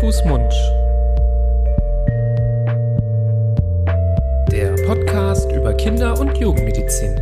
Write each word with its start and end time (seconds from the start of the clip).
Fuß, 0.00 0.24
Mund. 0.24 0.52
Der 4.50 4.74
Podcast 4.86 5.50
über 5.52 5.74
Kinder- 5.74 6.18
und 6.18 6.36
Jugendmedizin. 6.38 7.16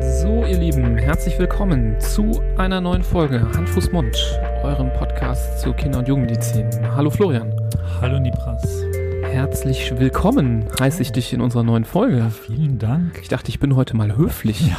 So, 0.00 0.44
ihr 0.44 0.58
Lieben, 0.58 0.96
herzlich 0.98 1.38
willkommen 1.38 1.98
zu 2.00 2.40
einer 2.56 2.80
neuen 2.80 3.02
Folge 3.02 3.40
Hand, 3.40 3.68
Fuß, 3.68 3.92
Mund, 3.92 4.16
eurem 4.62 4.92
Podcast 4.94 5.60
zu 5.60 5.72
Kinder- 5.72 6.00
und 6.00 6.08
Jugendmedizin. 6.08 6.68
Hallo 6.94 7.10
Florian. 7.10 7.54
Hallo 8.00 8.18
Nipras. 8.18 8.87
Herzlich 9.30 9.92
willkommen, 9.98 10.64
heiße 10.80 11.02
ich 11.02 11.12
dich 11.12 11.32
in 11.32 11.40
unserer 11.40 11.62
neuen 11.62 11.84
Folge. 11.84 12.30
Vielen 12.30 12.78
Dank. 12.78 13.18
Ich 13.22 13.28
dachte, 13.28 13.50
ich 13.50 13.60
bin 13.60 13.76
heute 13.76 13.96
mal 13.96 14.16
höflich. 14.16 14.72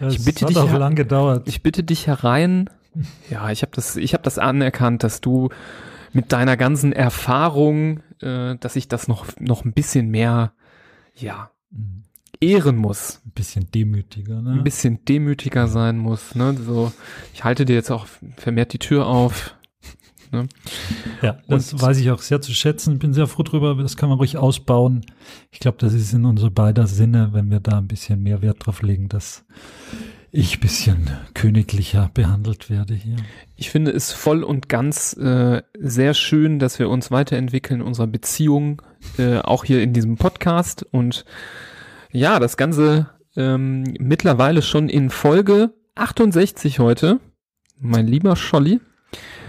Ja, 0.00 0.08
Ich 0.08 0.16
es 0.18 0.24
bitte 0.24 0.42
hat 0.44 0.50
dich, 0.50 0.58
auch 0.58 0.72
lang 0.72 0.94
gedauert. 0.94 1.48
Ich 1.48 1.62
bitte 1.62 1.82
dich 1.82 2.06
herein. 2.06 2.68
Ja, 3.30 3.50
ich 3.50 3.62
habe 3.62 3.72
das, 3.74 3.96
ich 3.96 4.12
habe 4.12 4.22
das 4.22 4.38
anerkannt, 4.38 5.02
dass 5.02 5.20
du 5.20 5.48
mit 6.12 6.32
deiner 6.32 6.56
ganzen 6.56 6.92
Erfahrung, 6.92 8.00
äh, 8.20 8.56
dass 8.56 8.76
ich 8.76 8.88
das 8.88 9.08
noch 9.08 9.26
noch 9.40 9.64
ein 9.64 9.72
bisschen 9.72 10.08
mehr, 10.10 10.52
ja, 11.14 11.50
Ein 11.72 12.04
ehren 12.40 12.76
muss, 12.76 13.20
bisschen 13.34 13.70
demütiger, 13.72 14.42
ne? 14.42 14.52
ein 14.52 14.64
bisschen 14.64 15.04
demütiger 15.06 15.66
sein 15.66 15.98
muss. 15.98 16.34
Ne? 16.34 16.54
So, 16.54 16.92
ich 17.32 17.42
halte 17.42 17.64
dir 17.64 17.74
jetzt 17.74 17.90
auch 17.90 18.06
vermehrt 18.36 18.72
die 18.72 18.78
Tür 18.78 19.06
auf. 19.06 19.56
Ne? 20.34 20.48
ja, 21.22 21.38
das 21.48 21.72
Und- 21.72 21.82
weiß 21.82 21.98
ich 21.98 22.10
auch 22.10 22.20
sehr 22.20 22.40
zu 22.40 22.52
schätzen. 22.52 22.98
Bin 22.98 23.14
sehr 23.14 23.26
froh 23.26 23.42
drüber. 23.42 23.74
Das 23.76 23.96
kann 23.96 24.08
man 24.08 24.18
ruhig 24.18 24.36
ausbauen. 24.36 25.04
Ich 25.50 25.60
glaube, 25.60 25.78
das 25.80 25.94
ist 25.94 26.12
in 26.12 26.24
unser 26.24 26.50
beider 26.50 26.86
Sinne, 26.86 27.30
wenn 27.32 27.50
wir 27.50 27.60
da 27.60 27.78
ein 27.78 27.88
bisschen 27.88 28.22
mehr 28.22 28.42
Wert 28.42 28.66
drauf 28.66 28.82
legen, 28.82 29.08
dass 29.08 29.44
ich 30.36 30.56
ein 30.56 30.60
bisschen 30.60 31.10
königlicher 31.34 32.10
behandelt 32.12 32.68
werde 32.68 32.94
hier. 32.94 33.16
Ich 33.54 33.70
finde 33.70 33.92
es 33.92 34.10
voll 34.10 34.42
und 34.42 34.68
ganz 34.68 35.12
äh, 35.16 35.62
sehr 35.78 36.12
schön, 36.12 36.58
dass 36.58 36.80
wir 36.80 36.88
uns 36.90 37.12
weiterentwickeln 37.12 37.80
in 37.80 37.86
unserer 37.86 38.08
Beziehung, 38.08 38.82
äh, 39.16 39.38
auch 39.38 39.64
hier 39.64 39.80
in 39.82 39.92
diesem 39.92 40.16
Podcast. 40.16 40.84
Und 40.90 41.24
ja, 42.10 42.40
das 42.40 42.56
Ganze 42.56 43.10
ähm, 43.36 43.84
mittlerweile 44.00 44.62
schon 44.62 44.88
in 44.88 45.10
Folge 45.10 45.70
68 45.94 46.80
heute, 46.80 47.20
mein 47.78 48.08
lieber 48.08 48.34
Scholli. 48.34 48.80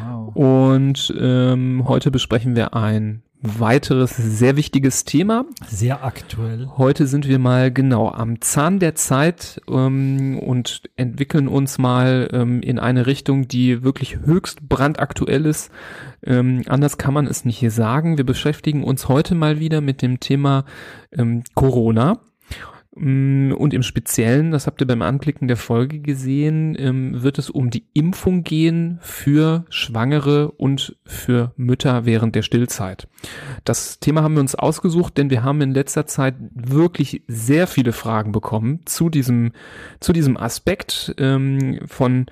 Wow. 0.04 0.36
Und 0.36 1.14
ähm, 1.20 1.86
heute 1.88 2.12
besprechen 2.12 2.56
wir 2.56 2.74
ein 2.74 3.24
weiteres 3.42 4.16
sehr 4.16 4.56
wichtiges 4.56 5.04
Thema. 5.06 5.46
Sehr 5.68 6.04
aktuell. 6.04 6.68
Heute 6.78 7.08
sind 7.08 7.28
wir 7.28 7.40
mal 7.40 7.72
genau 7.72 8.10
am 8.10 8.42
Zahn 8.42 8.80
der 8.80 8.96
Zeit 8.96 9.62
ähm, 9.70 10.40
und 10.40 10.84
entwickeln 10.96 11.48
uns 11.48 11.78
mal 11.78 12.30
ähm, 12.32 12.62
in 12.62 12.80
eine 12.80 13.06
Richtung, 13.06 13.48
die 13.48 13.84
wirklich 13.84 14.18
höchst 14.26 14.68
brandaktuell 14.68 15.46
ist. 15.46 15.72
Ähm, 16.24 16.64
anders 16.68 16.98
kann 16.98 17.14
man 17.14 17.28
es 17.28 17.46
nicht 17.46 17.58
hier 17.58 17.72
sagen. 17.72 18.18
Wir 18.18 18.26
beschäftigen 18.26 18.84
uns 18.84 19.08
heute 19.08 19.36
mal 19.36 19.60
wieder 19.60 19.82
mit 19.82 20.02
dem 20.02 20.20
Thema 20.20 20.66
ähm, 21.12 21.44
Corona. 21.54 22.20
Mm, 22.96 23.52
Und 23.52 23.74
im 23.74 23.84
Speziellen, 23.84 24.52
das 24.52 24.68
habt 24.68 24.82
ihr 24.82 24.88
beim 24.88 25.02
Anklicken 25.02 25.48
der 25.48 25.58
Folge 25.58 26.00
gesehen, 26.00 26.76
ähm, 26.80 27.22
wird 27.24 27.38
es 27.38 27.50
um 27.50 27.70
die 27.70 27.86
Impfung 27.94 28.44
gehen 28.44 29.00
für 29.02 29.66
Schwangere 29.70 30.52
und 30.52 30.96
für 31.06 31.54
Mütter 31.58 32.06
während 32.06 32.36
der 32.36 32.42
Stillzeit. 32.42 33.08
Das 33.66 34.00
Thema 34.00 34.24
haben 34.24 34.36
wir 34.36 34.42
uns 34.42 34.56
ausgesucht, 34.56 35.18
denn 35.18 35.30
wir 35.30 35.44
haben 35.44 35.62
in 35.62 35.74
letzter 35.74 36.06
Zeit 36.06 36.36
wirklich 36.54 37.24
sehr 37.28 37.68
viele 37.68 37.92
Fragen 37.92 38.32
bekommen 38.32 38.80
zu 38.86 39.10
diesem, 39.10 39.52
zu 40.00 40.14
diesem 40.14 40.38
Aspekt 40.38 41.14
ähm, 41.18 41.80
von 41.88 42.28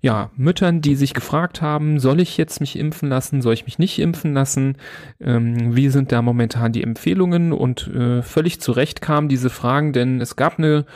ja, 0.00 0.30
Müttern, 0.36 0.80
die 0.80 0.94
sich 0.94 1.12
gefragt 1.12 1.60
haben, 1.60 1.98
soll 1.98 2.20
ich 2.20 2.36
jetzt 2.36 2.60
mich 2.60 2.78
impfen 2.78 3.08
lassen, 3.08 3.42
soll 3.42 3.54
ich 3.54 3.64
mich 3.64 3.78
nicht 3.78 3.98
impfen 3.98 4.32
lassen, 4.32 4.76
ähm, 5.20 5.74
wie 5.74 5.88
sind 5.88 6.12
da 6.12 6.22
momentan 6.22 6.72
die 6.72 6.84
Empfehlungen 6.84 7.52
und 7.52 7.88
äh, 7.88 8.22
völlig 8.22 8.60
zu 8.60 8.72
Recht 8.72 9.00
kamen 9.00 9.28
diese 9.28 9.50
Fragen, 9.50 9.92
denn 9.92 10.20
es 10.20 10.36
gab 10.36 10.58
eine 10.58 10.86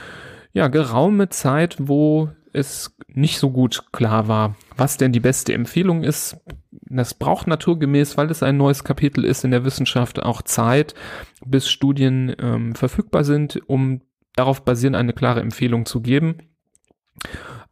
ja, 0.52 0.68
geraume 0.68 1.30
Zeit, 1.30 1.76
wo 1.78 2.30
es 2.52 2.94
nicht 3.08 3.38
so 3.38 3.50
gut 3.50 3.92
klar 3.92 4.28
war, 4.28 4.56
was 4.76 4.98
denn 4.98 5.12
die 5.12 5.20
beste 5.20 5.54
Empfehlung 5.54 6.04
ist. 6.04 6.36
Das 6.70 7.14
braucht 7.14 7.46
naturgemäß, 7.46 8.16
weil 8.18 8.30
es 8.30 8.42
ein 8.42 8.58
neues 8.58 8.84
Kapitel 8.84 9.24
ist 9.24 9.44
in 9.44 9.50
der 9.50 9.64
Wissenschaft, 9.64 10.22
auch 10.22 10.42
Zeit, 10.42 10.94
bis 11.44 11.68
Studien 11.68 12.36
ähm, 12.38 12.74
verfügbar 12.74 13.24
sind, 13.24 13.60
um 13.66 14.02
darauf 14.36 14.64
basierend 14.64 14.96
eine 14.96 15.14
klare 15.14 15.40
Empfehlung 15.40 15.86
zu 15.86 16.02
geben. 16.02 16.36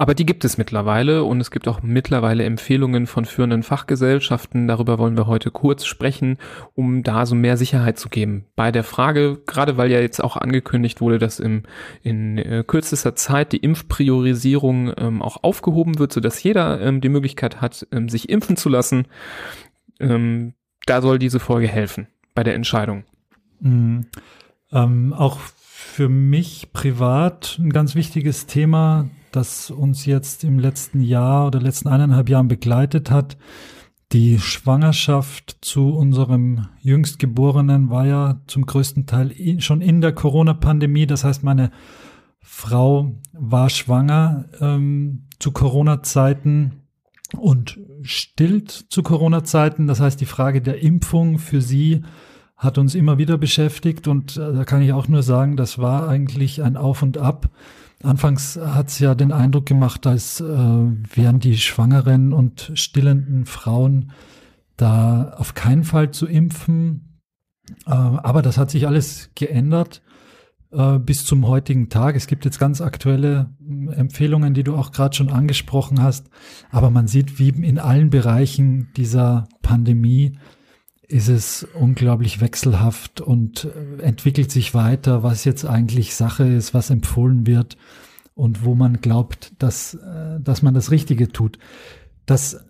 Aber 0.01 0.15
die 0.15 0.25
gibt 0.25 0.47
es 0.47 0.57
mittlerweile 0.57 1.25
und 1.25 1.43
es 1.43 1.51
gibt 1.51 1.69
auch 1.69 1.83
mittlerweile 1.83 2.45
Empfehlungen 2.45 3.07
von 3.07 3.27
führenden 3.27 3.63
Fachgesellschaften. 3.63 4.67
Darüber 4.67 4.99
wollen 4.99 5.19
wir 5.19 5.27
heute 5.27 5.51
kurz 5.51 5.85
sprechen, 5.85 6.39
um 6.75 7.03
da 7.03 7.27
so 7.27 7.35
mehr 7.35 7.59
Sicherheit 7.59 7.99
zu 7.99 8.09
geben. 8.09 8.47
Bei 8.57 8.73
der 8.73 8.83
Frage, 8.83 9.43
gerade 9.45 9.77
weil 9.77 9.91
ja 9.91 10.01
jetzt 10.01 10.25
auch 10.25 10.39
angekündigt 10.39 11.03
wurde, 11.03 11.19
dass 11.19 11.39
im, 11.39 11.65
in 12.03 12.39
äh, 12.39 12.65
kürzester 12.67 13.15
Zeit 13.15 13.53
die 13.53 13.59
Impfpriorisierung 13.59 14.95
ähm, 14.97 15.21
auch 15.21 15.43
aufgehoben 15.43 15.99
wird, 15.99 16.15
sodass 16.15 16.43
jeder 16.43 16.81
ähm, 16.81 17.03
die 17.03 17.11
Möglichkeit 17.11 17.61
hat, 17.61 17.87
ähm, 17.93 18.09
sich 18.09 18.31
impfen 18.31 18.57
zu 18.57 18.71
lassen. 18.71 19.07
Ähm, 20.01 20.55
da 20.87 21.03
soll 21.03 21.19
diese 21.19 21.41
Folge 21.41 21.69
helfen 21.69 22.07
bei 22.35 22.43
der 22.43 22.55
Entscheidung. 22.55 23.05
Mhm. 23.61 24.07
Ähm, 24.73 25.13
auch 25.13 25.37
für 25.81 26.09
mich 26.09 26.73
privat 26.73 27.59
ein 27.59 27.71
ganz 27.71 27.95
wichtiges 27.95 28.47
Thema, 28.47 29.09
das 29.33 29.71
uns 29.71 30.05
jetzt 30.05 30.45
im 30.45 30.59
letzten 30.59 31.01
Jahr 31.01 31.47
oder 31.47 31.61
letzten 31.61 31.89
eineinhalb 31.89 32.29
Jahren 32.29 32.49
begleitet 32.49 33.11
hat. 33.11 33.37
Die 34.13 34.39
Schwangerschaft 34.39 35.59
zu 35.63 35.89
unserem 35.89 36.69
Jüngstgeborenen 36.81 37.91
war 37.91 38.07
ja 38.07 38.41
zum 38.47 38.67
größten 38.67 39.07
Teil 39.07 39.35
schon 39.61 39.81
in 39.81 40.01
der 40.01 40.13
Corona-Pandemie. 40.13 41.07
Das 41.07 41.25
heißt, 41.25 41.43
meine 41.43 41.71
Frau 42.41 43.13
war 43.33 43.71
schwanger 43.71 44.45
ähm, 44.61 45.25
zu 45.39 45.51
Corona-Zeiten 45.51 46.83
und 47.37 47.81
stillt 48.03 48.71
zu 48.71 49.03
Corona-Zeiten. 49.03 49.87
Das 49.87 50.01
heißt, 50.01 50.21
die 50.21 50.27
Frage 50.27 50.61
der 50.61 50.83
Impfung 50.83 51.39
für 51.39 51.63
sie 51.63 52.03
hat 52.61 52.77
uns 52.77 52.95
immer 52.95 53.17
wieder 53.17 53.39
beschäftigt 53.39 54.07
und 54.07 54.37
äh, 54.37 54.53
da 54.53 54.65
kann 54.65 54.83
ich 54.83 54.93
auch 54.93 55.09
nur 55.09 55.23
sagen, 55.23 55.57
das 55.57 55.79
war 55.79 56.09
eigentlich 56.09 56.63
ein 56.63 56.77
Auf 56.77 57.03
und 57.03 57.17
Ab. 57.17 57.49
Anfangs 58.03 58.59
hat 58.63 58.89
es 58.89 58.99
ja 58.99 59.15
den 59.15 59.33
Eindruck 59.33 59.65
gemacht, 59.65 60.07
als 60.07 60.41
äh, 60.41 60.45
wären 60.45 61.41
die 61.41 61.57
schwangeren 61.57 62.35
und 62.35 62.71
stillenden 62.75 63.47
Frauen 63.47 64.13
da 64.77 65.35
auf 65.39 65.55
keinen 65.55 65.85
Fall 65.85 66.11
zu 66.11 66.27
impfen. 66.27 67.21
Äh, 67.87 67.93
aber 67.93 68.43
das 68.43 68.59
hat 68.59 68.71
sich 68.71 68.87
alles 68.87 69.31
geändert 69.35 70.03
äh, 70.71 70.99
bis 70.99 71.25
zum 71.25 71.47
heutigen 71.47 71.89
Tag. 71.89 72.15
Es 72.15 72.27
gibt 72.27 72.45
jetzt 72.45 72.59
ganz 72.59 72.83
aktuelle 72.83 73.55
mh, 73.59 73.95
Empfehlungen, 73.95 74.53
die 74.53 74.65
du 74.65 74.77
auch 74.77 74.93
gerade 74.93 75.17
schon 75.17 75.31
angesprochen 75.31 76.03
hast. 76.03 76.29
Aber 76.71 76.91
man 76.91 77.07
sieht, 77.07 77.39
wie 77.39 77.49
in 77.49 77.79
allen 77.79 78.11
Bereichen 78.11 78.91
dieser 78.99 79.49
Pandemie 79.63 80.39
ist 81.11 81.29
es 81.29 81.67
unglaublich 81.75 82.41
wechselhaft 82.41 83.21
und 83.21 83.65
äh, 83.65 84.03
entwickelt 84.03 84.51
sich 84.51 84.75
weiter, 84.75 85.23
was 85.23 85.45
jetzt 85.45 85.65
eigentlich 85.65 86.15
Sache 86.15 86.45
ist, 86.45 86.73
was 86.73 86.91
empfohlen 86.91 87.47
wird 87.47 87.77
und 88.35 88.65
wo 88.65 88.77
man 88.77 89.01
glaubt, 89.01 89.53
dass, 89.59 89.95
äh, 89.95 90.41
dass 90.41 90.63
man 90.63 90.73
das 90.73 90.93
Richtige 90.93 91.29
tut. 91.29 91.59
Das 92.27 92.65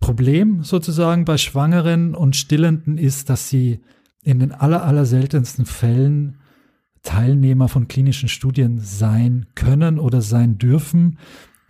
Problem 0.00 0.64
sozusagen 0.64 1.24
bei 1.24 1.38
Schwangeren 1.38 2.14
und 2.14 2.34
Stillenden 2.34 2.98
ist, 2.98 3.30
dass 3.30 3.48
sie 3.48 3.80
in 4.22 4.40
den 4.40 4.52
aller, 4.52 4.82
aller 4.82 5.06
seltensten 5.06 5.64
Fällen 5.64 6.38
Teilnehmer 7.02 7.68
von 7.68 7.86
klinischen 7.86 8.28
Studien 8.28 8.80
sein 8.80 9.46
können 9.54 10.00
oder 10.00 10.20
sein 10.22 10.58
dürfen. 10.58 11.18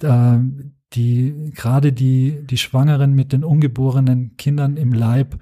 Die, 0.02 1.52
gerade 1.54 1.92
die, 1.92 2.46
die 2.46 2.56
Schwangeren 2.56 3.14
mit 3.14 3.32
den 3.32 3.44
ungeborenen 3.44 4.36
Kindern 4.38 4.78
im 4.78 4.94
Leib 4.94 5.38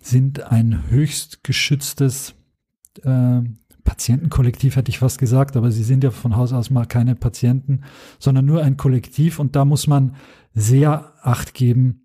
sind 0.00 0.42
ein 0.42 0.90
höchst 0.90 1.42
geschütztes 1.44 2.34
äh, 3.02 3.40
Patientenkollektiv, 3.84 4.76
hätte 4.76 4.90
ich 4.90 4.98
fast 4.98 5.18
gesagt, 5.18 5.56
aber 5.56 5.70
sie 5.70 5.84
sind 5.84 6.04
ja 6.04 6.10
von 6.10 6.36
Haus 6.36 6.52
aus 6.52 6.70
mal 6.70 6.86
keine 6.86 7.14
Patienten, 7.14 7.82
sondern 8.18 8.44
nur 8.44 8.62
ein 8.62 8.76
Kollektiv 8.76 9.38
und 9.38 9.56
da 9.56 9.64
muss 9.64 9.86
man 9.86 10.16
sehr 10.54 11.12
acht 11.22 11.54
geben, 11.54 12.02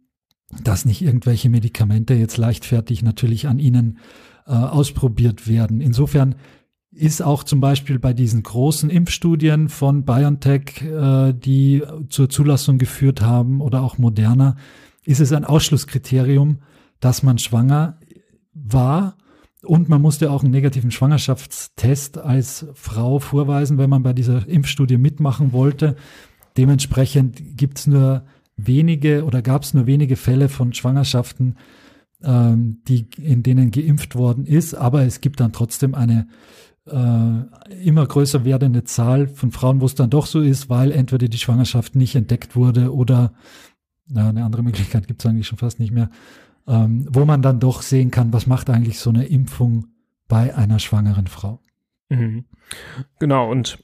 dass 0.63 0.85
nicht 0.85 1.01
irgendwelche 1.01 1.49
Medikamente 1.49 2.13
jetzt 2.13 2.38
leichtfertig 2.38 3.03
natürlich 3.03 3.47
an 3.47 3.59
ihnen 3.59 3.99
äh, 4.45 4.51
ausprobiert 4.51 5.47
werden. 5.47 5.81
Insofern 5.81 6.35
ist 6.91 7.21
auch 7.21 7.43
zum 7.43 7.61
Beispiel 7.61 7.99
bei 7.99 8.13
diesen 8.13 8.43
großen 8.43 8.89
Impfstudien 8.89 9.69
von 9.69 10.03
BioNTech, 10.03 10.81
äh, 10.83 11.33
die 11.33 11.83
zur 12.09 12.29
Zulassung 12.29 12.77
geführt 12.77 13.21
haben 13.21 13.61
oder 13.61 13.81
auch 13.81 13.97
Moderna, 13.97 14.57
ist 15.05 15.21
es 15.21 15.31
ein 15.31 15.45
Ausschlusskriterium, 15.45 16.59
dass 17.01 17.24
man 17.24 17.38
schwanger 17.38 18.00
war 18.53 19.18
Und 19.63 19.89
man 19.89 20.01
musste 20.01 20.31
auch 20.31 20.44
einen 20.44 20.51
negativen 20.51 20.89
Schwangerschaftstest 20.92 22.18
als 22.18 22.65
Frau 22.74 23.19
vorweisen, 23.19 23.77
wenn 23.77 23.89
man 23.89 24.01
bei 24.01 24.13
dieser 24.13 24.48
Impfstudie 24.48 24.98
mitmachen 24.98 25.53
wollte. 25.53 25.95
Dementsprechend 26.57 27.57
gibt 27.57 27.80
es 27.80 27.88
nur 27.88 28.24
wenige 28.57 29.24
oder 29.24 29.42
gab 29.42 29.63
es 29.63 29.74
nur 29.74 29.86
wenige 29.86 30.15
Fälle 30.15 30.50
von 30.50 30.74
Schwangerschaften, 30.74 31.57
ähm, 32.24 32.81
die, 32.88 33.07
in 33.18 33.44
denen 33.44 33.71
geimpft 33.71 34.15
worden 34.15 34.45
ist, 34.45 34.74
aber 34.74 35.03
es 35.03 35.21
gibt 35.21 35.39
dann 35.39 35.53
trotzdem 35.53 35.95
eine 35.95 36.27
äh, 36.88 37.83
immer 37.83 38.06
größer 38.06 38.44
werdende 38.44 38.83
Zahl 38.83 39.27
von 39.27 39.51
Frauen, 39.51 39.81
wo 39.81 39.86
es 39.86 39.95
dann 39.95 40.09
doch 40.09 40.25
so 40.25 40.42
ist, 40.42 40.69
weil 40.69 40.92
entweder 40.92 41.27
die 41.27 41.38
Schwangerschaft 41.38 41.95
nicht 41.95 42.15
entdeckt 42.15 42.56
wurde 42.56 42.94
oder 42.94 43.33
na, 44.07 44.30
eine 44.30 44.44
andere 44.44 44.63
Möglichkeit 44.63 45.07
gibt 45.07 45.24
es 45.24 45.30
eigentlich 45.30 45.48
schon 45.48 45.59
fast 45.59 45.80
nicht 45.80 45.92
mehr, 45.92 46.09
ähm, 46.71 47.06
wo 47.12 47.25
man 47.25 47.41
dann 47.41 47.59
doch 47.59 47.81
sehen 47.81 48.12
kann, 48.12 48.31
was 48.31 48.47
macht 48.47 48.69
eigentlich 48.69 49.00
so 49.00 49.09
eine 49.09 49.25
Impfung 49.25 49.88
bei 50.29 50.56
einer 50.56 50.79
schwangeren 50.79 51.27
Frau. 51.27 51.59
Mhm. 52.07 52.45
Genau, 53.19 53.51
und 53.51 53.79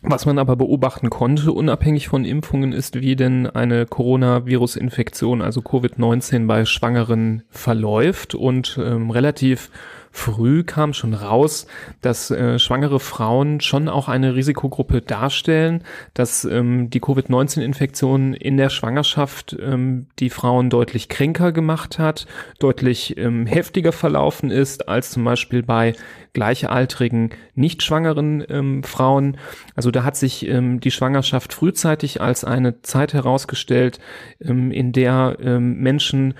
was 0.00 0.24
man 0.24 0.38
aber 0.38 0.56
beobachten 0.56 1.10
konnte, 1.10 1.52
unabhängig 1.52 2.08
von 2.08 2.24
Impfungen, 2.24 2.72
ist, 2.72 3.00
wie 3.00 3.16
denn 3.16 3.46
eine 3.46 3.84
Coronavirus-Infektion, 3.86 5.42
also 5.42 5.60
Covid-19 5.60 6.46
bei 6.46 6.64
Schwangeren 6.64 7.42
verläuft 7.50 8.34
und 8.34 8.80
ähm, 8.82 9.10
relativ 9.10 9.70
früh 10.12 10.62
kam 10.62 10.92
schon 10.92 11.14
raus, 11.14 11.66
dass 12.02 12.30
äh, 12.30 12.58
schwangere 12.58 13.00
Frauen 13.00 13.60
schon 13.60 13.88
auch 13.88 14.08
eine 14.08 14.34
Risikogruppe 14.34 15.00
darstellen, 15.00 15.82
dass 16.14 16.44
ähm, 16.44 16.90
die 16.90 17.00
Covid-19-Infektion 17.00 18.34
in 18.34 18.58
der 18.58 18.68
Schwangerschaft 18.68 19.56
ähm, 19.60 20.06
die 20.18 20.30
Frauen 20.30 20.70
deutlich 20.70 21.08
kränker 21.08 21.50
gemacht 21.50 21.98
hat, 21.98 22.26
deutlich 22.60 23.16
ähm, 23.16 23.46
heftiger 23.46 23.92
verlaufen 23.92 24.50
ist 24.50 24.88
als 24.88 25.10
zum 25.10 25.24
Beispiel 25.24 25.62
bei 25.62 25.94
gleichaltrigen, 26.34 27.30
nicht 27.54 27.82
schwangeren 27.82 28.44
ähm, 28.48 28.82
Frauen. 28.82 29.38
Also 29.74 29.90
da 29.90 30.04
hat 30.04 30.16
sich 30.16 30.46
ähm, 30.46 30.80
die 30.80 30.90
Schwangerschaft 30.90 31.52
frühzeitig 31.52 32.20
als 32.20 32.44
eine 32.44 32.82
Zeit 32.82 33.14
herausgestellt, 33.14 33.98
ähm, 34.40 34.70
in 34.70 34.92
der 34.92 35.38
ähm, 35.40 35.78
Menschen 35.78 36.34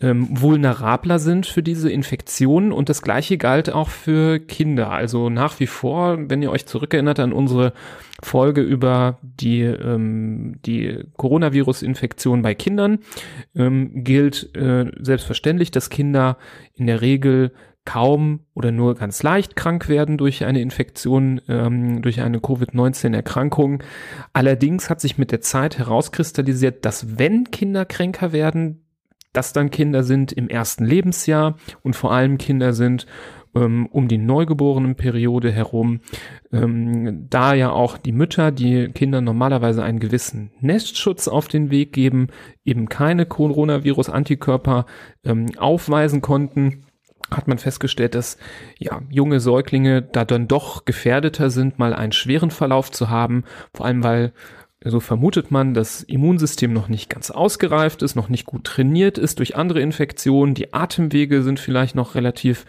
ähm, 0.00 0.28
vulnerabler 0.30 1.18
sind 1.18 1.46
für 1.46 1.62
diese 1.62 1.90
Infektionen 1.90 2.72
und 2.72 2.88
das 2.88 3.02
gleiche 3.02 3.36
galt 3.38 3.70
auch 3.70 3.88
für 3.88 4.38
Kinder. 4.38 4.90
Also 4.90 5.28
nach 5.28 5.60
wie 5.60 5.66
vor, 5.66 6.18
wenn 6.28 6.42
ihr 6.42 6.50
euch 6.50 6.66
zurückerinnert 6.66 7.20
an 7.20 7.32
unsere 7.32 7.72
Folge 8.22 8.62
über 8.62 9.18
die, 9.22 9.62
ähm, 9.62 10.58
die 10.64 11.04
Coronavirus-Infektion 11.16 12.42
bei 12.42 12.54
Kindern, 12.54 13.00
ähm, 13.54 14.04
gilt 14.04 14.56
äh, 14.56 14.90
selbstverständlich, 15.00 15.70
dass 15.70 15.90
Kinder 15.90 16.38
in 16.74 16.86
der 16.86 17.02
Regel 17.02 17.52
kaum 17.84 18.40
oder 18.54 18.72
nur 18.72 18.94
ganz 18.94 19.22
leicht 19.22 19.56
krank 19.56 19.88
werden 19.88 20.18
durch 20.18 20.44
eine 20.44 20.60
Infektion, 20.60 21.40
ähm, 21.48 22.02
durch 22.02 22.20
eine 22.20 22.40
Covid-19-Erkrankung. 22.40 23.82
Allerdings 24.32 24.90
hat 24.90 25.00
sich 25.00 25.18
mit 25.18 25.32
der 25.32 25.40
Zeit 25.40 25.78
herauskristallisiert, 25.78 26.84
dass 26.84 27.18
wenn 27.18 27.50
Kinder 27.50 27.84
kränker 27.84 28.32
werden, 28.32 28.84
dass 29.32 29.52
dann 29.52 29.70
Kinder 29.70 30.02
sind 30.02 30.32
im 30.32 30.48
ersten 30.48 30.84
Lebensjahr 30.84 31.56
und 31.82 31.94
vor 31.94 32.12
allem 32.12 32.38
Kinder 32.38 32.72
sind 32.72 33.06
ähm, 33.54 33.86
um 33.90 34.08
die 34.08 34.18
Neugeborenenperiode 34.18 35.50
herum, 35.50 36.00
ähm, 36.52 37.26
da 37.28 37.54
ja 37.54 37.70
auch 37.70 37.98
die 37.98 38.12
Mütter, 38.12 38.52
die 38.52 38.88
Kinder 38.88 39.20
normalerweise 39.20 39.82
einen 39.82 39.98
gewissen 39.98 40.52
Nestschutz 40.60 41.28
auf 41.28 41.48
den 41.48 41.70
Weg 41.70 41.92
geben, 41.92 42.28
eben 42.64 42.88
keine 42.88 43.26
Coronavirus-Antikörper 43.26 44.86
ähm, 45.24 45.46
aufweisen 45.58 46.20
konnten 46.20 46.84
hat 47.30 47.46
man 47.46 47.58
festgestellt, 47.58 48.14
dass 48.14 48.38
ja 48.78 49.02
junge 49.08 49.38
Säuglinge 49.38 50.02
da 50.02 50.24
dann 50.24 50.48
doch 50.48 50.84
gefährdeter 50.84 51.50
sind, 51.50 51.78
mal 51.78 51.94
einen 51.94 52.12
schweren 52.12 52.50
Verlauf 52.50 52.90
zu 52.90 53.08
haben, 53.08 53.44
vor 53.72 53.86
allem 53.86 54.02
weil 54.02 54.32
so 54.82 54.98
vermutet 54.98 55.50
man, 55.50 55.74
das 55.74 56.02
Immunsystem 56.02 56.72
noch 56.72 56.88
nicht 56.88 57.10
ganz 57.10 57.30
ausgereift 57.30 58.00
ist, 58.00 58.14
noch 58.14 58.30
nicht 58.30 58.46
gut 58.46 58.64
trainiert 58.64 59.18
ist 59.18 59.38
durch 59.38 59.54
andere 59.54 59.82
Infektionen. 59.82 60.54
Die 60.54 60.72
Atemwege 60.72 61.42
sind 61.42 61.60
vielleicht 61.60 61.94
noch 61.94 62.14
relativ 62.14 62.64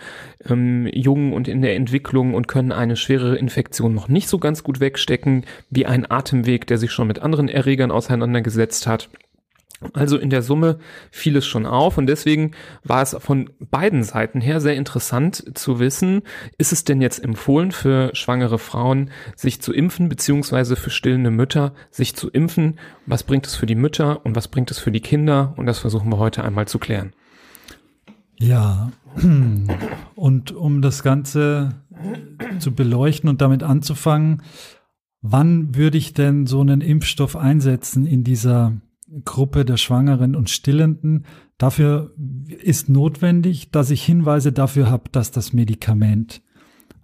ähm, 0.45 0.87
jung 0.91 1.31
und 1.31 1.47
in 1.47 1.61
der 1.61 1.75
Entwicklung 1.77 2.33
und 2.33 2.49
können 2.49 2.73
eine 2.73 2.97
schwere 2.97 3.37
Infektion 3.37 3.95
noch 3.95 4.09
nicht 4.09 4.27
so 4.27 4.39
ganz 4.39 4.61
gut 4.61 4.81
wegstecken 4.81 5.45
wie 5.69 5.85
ein 5.85 6.09
Atemweg, 6.09 6.67
der 6.67 6.77
sich 6.77 6.91
schon 6.91 7.07
mit 7.07 7.19
anderen 7.19 7.47
Erregern 7.47 7.91
auseinandergesetzt 7.91 8.87
hat. 8.87 9.09
Also 9.93 10.17
in 10.17 10.29
der 10.29 10.43
Summe 10.43 10.77
fiel 11.09 11.35
es 11.35 11.45
schon 11.45 11.65
auf 11.65 11.97
und 11.97 12.05
deswegen 12.05 12.51
war 12.83 13.01
es 13.01 13.15
von 13.19 13.49
beiden 13.59 14.03
Seiten 14.03 14.39
her 14.39 14.61
sehr 14.61 14.75
interessant 14.75 15.57
zu 15.57 15.79
wissen, 15.79 16.21
ist 16.59 16.71
es 16.71 16.83
denn 16.83 17.01
jetzt 17.01 17.23
empfohlen 17.23 17.71
für 17.71 18.11
schwangere 18.13 18.59
Frauen, 18.59 19.09
sich 19.35 19.59
zu 19.61 19.73
impfen, 19.73 20.07
beziehungsweise 20.07 20.75
für 20.75 20.91
stillende 20.91 21.31
Mütter, 21.31 21.73
sich 21.89 22.15
zu 22.15 22.29
impfen? 22.29 22.79
Was 23.07 23.23
bringt 23.23 23.47
es 23.47 23.55
für 23.55 23.65
die 23.65 23.75
Mütter 23.75 24.23
und 24.23 24.35
was 24.35 24.47
bringt 24.47 24.69
es 24.69 24.77
für 24.77 24.91
die 24.91 25.01
Kinder? 25.01 25.53
Und 25.57 25.65
das 25.65 25.79
versuchen 25.79 26.11
wir 26.11 26.19
heute 26.19 26.43
einmal 26.43 26.67
zu 26.67 26.77
klären. 26.77 27.13
Ja, 28.37 28.91
und 30.15 30.51
um 30.51 30.81
das 30.81 31.01
Ganze 31.01 31.81
zu 32.59 32.73
beleuchten 32.73 33.29
und 33.29 33.41
damit 33.41 33.63
anzufangen, 33.63 34.43
wann 35.21 35.75
würde 35.75 35.97
ich 35.97 36.13
denn 36.13 36.45
so 36.45 36.61
einen 36.61 36.81
Impfstoff 36.81 37.35
einsetzen 37.35 38.05
in 38.05 38.23
dieser 38.23 38.73
Gruppe 39.25 39.65
der 39.65 39.77
Schwangeren 39.77 40.35
und 40.35 40.49
Stillenden. 40.49 41.25
Dafür 41.57 42.13
ist 42.47 42.89
notwendig, 42.89 43.71
dass 43.71 43.91
ich 43.91 44.03
Hinweise 44.03 44.51
dafür 44.51 44.89
habe, 44.89 45.09
dass 45.11 45.31
das 45.31 45.53
Medikament 45.53 46.41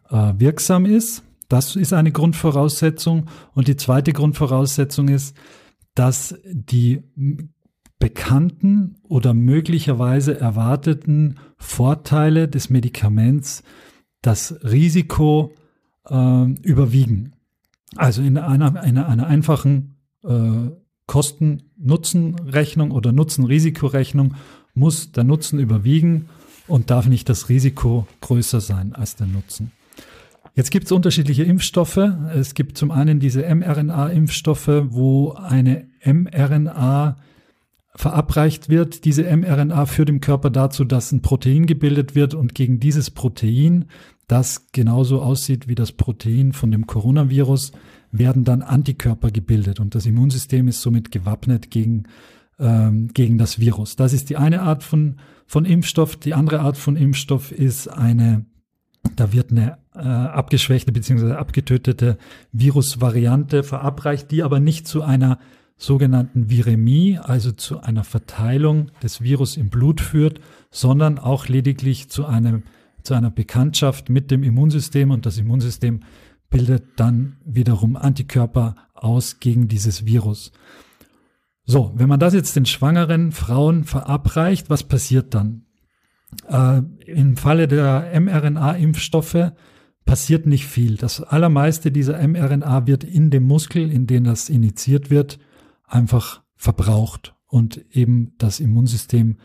äh, 0.10 0.34
wirksam 0.38 0.86
ist. 0.86 1.24
Das 1.50 1.76
ist 1.76 1.94
eine 1.94 2.12
Grundvoraussetzung. 2.12 3.26
Und 3.54 3.68
die 3.68 3.78
zweite 3.78 4.14
Grundvoraussetzung 4.14 5.08
ist, 5.08 5.36
dass 5.96 6.36
die 6.46 7.04
bekannten 8.00 8.96
oder 9.04 9.34
möglicherweise 9.34 10.40
erwarteten 10.40 11.40
Vorteile 11.58 12.48
des 12.48 12.70
Medikaments 12.70 13.64
das 14.22 14.60
Risiko 14.64 15.54
äh, 16.08 16.52
überwiegen. 16.62 17.34
Also 17.96 18.22
in 18.22 18.38
einer, 18.38 18.84
in 18.84 18.98
einer 18.98 19.28
einfachen 19.28 19.96
äh, 20.24 20.70
Kosten-Nutzen-Rechnung 21.08 22.92
oder 22.92 23.12
Nutzen-Risikorechnung 23.12 24.36
muss 24.74 25.12
der 25.12 25.24
Nutzen 25.24 25.60
überwiegen 25.60 26.30
und 26.68 26.90
darf 26.90 27.08
nicht 27.08 27.30
das 27.30 27.50
Risiko 27.50 28.06
größer 28.22 28.62
sein 28.62 28.94
als 28.94 29.16
der 29.16 29.28
Nutzen. 29.28 29.72
Jetzt 30.54 30.72
gibt 30.72 30.86
es 30.86 30.92
unterschiedliche 30.92 31.44
Impfstoffe. 31.44 31.98
Es 31.98 32.54
gibt 32.54 32.78
zum 32.78 32.92
einen 32.92 33.20
diese 33.20 33.44
mRNA-Impfstoffe, 33.44 34.86
wo 34.90 35.34
eine 35.34 35.88
mRNA 36.04 37.18
verabreicht 37.96 38.68
wird. 38.68 39.06
Diese 39.06 39.24
mRNA 39.24 39.86
führt 39.86 40.10
im 40.10 40.20
Körper 40.20 40.50
dazu, 40.50 40.84
dass 40.84 41.12
ein 41.12 41.22
Protein 41.22 41.68
gebildet 41.68 42.16
wird 42.16 42.34
und 42.34 42.56
gegen 42.56 42.80
dieses 42.80 43.12
Protein, 43.12 43.86
das 44.28 44.68
genauso 44.72 45.22
aussieht 45.22 45.68
wie 45.68 45.76
das 45.76 45.92
Protein 45.92 46.54
von 46.54 46.72
dem 46.72 46.88
Coronavirus, 46.88 47.72
werden 48.20 48.44
dann 48.44 48.62
Antikörper 48.62 49.32
gebildet 49.32 49.80
und 49.80 49.96
das 49.96 50.06
Immunsystem 50.06 50.68
ist 50.68 50.82
somit 50.82 51.12
gewappnet 51.12 51.72
gegen, 51.72 52.04
ähm, 52.60 53.10
gegen 53.14 53.38
das 53.38 53.60
Virus. 53.60 53.96
Das 53.96 54.14
ist 54.14 54.30
die 54.30 54.38
eine 54.38 54.62
Art 54.62 54.84
von, 54.84 55.18
von 55.46 55.66
Impfstoff. 55.66 56.16
Die 56.16 56.34
andere 56.34 56.62
Art 56.62 56.78
von 56.78 56.96
Impfstoff 56.96 57.52
ist 57.52 57.88
eine, 57.88 58.46
da 59.16 59.34
wird 59.34 59.52
eine 59.52 59.78
äh, 59.96 60.00
abgeschwächte 60.00 60.92
bzw. 60.92 61.34
abgetötete 61.34 62.18
Virusvariante 62.52 63.64
verabreicht, 63.64 64.32
die 64.32 64.44
aber 64.44 64.60
nicht 64.60 64.88
zu 64.88 65.02
einer 65.02 65.40
sogenannten 65.78 66.50
Viremie, 66.50 67.20
also 67.22 67.52
zu 67.52 67.82
einer 67.82 68.04
Verteilung 68.04 68.90
des 69.04 69.22
Virus 69.22 69.58
im 69.58 69.70
Blut 69.70 70.02
führt, 70.02 70.40
sondern 70.72 71.20
auch 71.20 71.48
lediglich 71.48 72.10
zu 72.10 72.26
einem 72.26 72.64
zu 73.08 73.14
einer 73.14 73.32
Bekanntschaft 73.32 74.10
mit 74.10 74.32
dem 74.32 74.44
Immunsystem 74.44 75.12
und 75.12 75.26
das 75.26 75.38
Immunsystem 75.38 76.02
bildet 76.50 77.00
dann 77.00 77.38
wiederum 77.46 77.96
Antikörper 77.96 78.76
aus 78.94 79.40
gegen 79.40 79.68
dieses 79.68 80.06
Virus. 80.06 80.52
So, 81.64 81.92
wenn 81.96 82.08
man 82.08 82.20
das 82.20 82.34
jetzt 82.34 82.56
den 82.56 82.66
schwangeren 82.66 83.32
Frauen 83.32 83.84
verabreicht, 83.84 84.70
was 84.70 84.84
passiert 84.84 85.34
dann? 85.34 85.66
Äh, 86.48 86.82
Im 87.06 87.36
Falle 87.36 87.68
der 87.68 88.18
mRNA-Impfstoffe 88.20 89.52
passiert 90.06 90.46
nicht 90.46 90.66
viel. 90.66 90.96
Das 90.96 91.22
allermeiste 91.22 91.92
dieser 91.92 92.26
mRNA 92.26 92.88
wird 92.88 93.04
in 93.04 93.30
dem 93.30 93.44
Muskel, 93.44 93.92
in 93.92 94.08
den 94.08 94.24
das 94.24 94.50
initiiert 94.50 95.10
wird, 95.10 95.40
einfach 95.86 96.42
verbraucht 96.56 97.36
und 97.48 97.86
eben 97.92 98.34
das 98.38 98.60
Immunsystem 98.60 99.38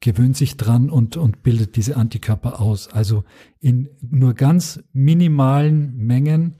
gewöhnt 0.00 0.36
sich 0.36 0.56
dran 0.56 0.90
und, 0.90 1.16
und 1.16 1.42
bildet 1.42 1.76
diese 1.76 1.96
Antikörper 1.96 2.60
aus. 2.60 2.88
Also 2.88 3.24
in 3.58 3.88
nur 4.00 4.34
ganz 4.34 4.82
minimalen 4.92 5.96
Mengen 5.96 6.56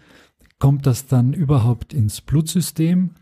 kommt 0.58 0.86
das 0.86 1.06
dann 1.06 1.32
überhaupt 1.32 1.94
ins 1.94 2.20
Blutsystem 2.20 3.14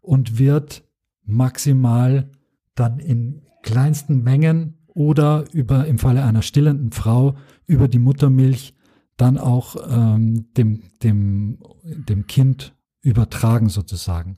und 0.00 0.38
wird 0.38 0.84
maximal 1.24 2.30
dann 2.74 2.98
in 2.98 3.42
kleinsten 3.62 4.22
Mengen 4.22 4.78
oder 4.88 5.44
über 5.52 5.86
im 5.86 5.98
Falle 5.98 6.24
einer 6.24 6.42
stillenden 6.42 6.92
Frau 6.92 7.36
über 7.66 7.88
die 7.88 7.98
Muttermilch 7.98 8.74
dann 9.16 9.38
auch 9.38 9.76
ähm, 9.88 10.52
dem, 10.54 10.82
dem, 11.02 11.58
dem 11.84 12.26
Kind 12.26 12.74
übertragen 13.02 13.68
sozusagen. 13.68 14.36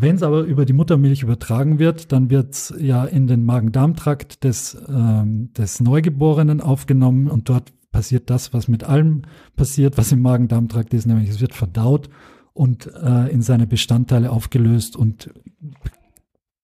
Wenn 0.00 0.16
es 0.16 0.22
aber 0.22 0.44
über 0.44 0.64
die 0.64 0.72
Muttermilch 0.72 1.22
übertragen 1.22 1.78
wird, 1.78 2.10
dann 2.10 2.30
wird 2.30 2.54
es 2.54 2.74
ja 2.78 3.04
in 3.04 3.26
den 3.26 3.44
Magen-Darm-Trakt 3.44 4.44
des, 4.44 4.78
ähm, 4.88 5.52
des 5.52 5.80
Neugeborenen 5.80 6.62
aufgenommen 6.62 7.28
und 7.28 7.50
dort 7.50 7.74
passiert 7.90 8.30
das, 8.30 8.54
was 8.54 8.66
mit 8.66 8.82
allem 8.84 9.22
passiert, 9.56 9.98
was 9.98 10.10
im 10.10 10.22
Magen-Darm-Trakt 10.22 10.94
ist, 10.94 11.06
nämlich 11.06 11.28
es 11.28 11.42
wird 11.42 11.52
verdaut 11.52 12.08
und 12.54 12.86
äh, 12.94 13.30
in 13.30 13.42
seine 13.42 13.66
Bestandteile 13.66 14.30
aufgelöst 14.30 14.96
und 14.96 15.34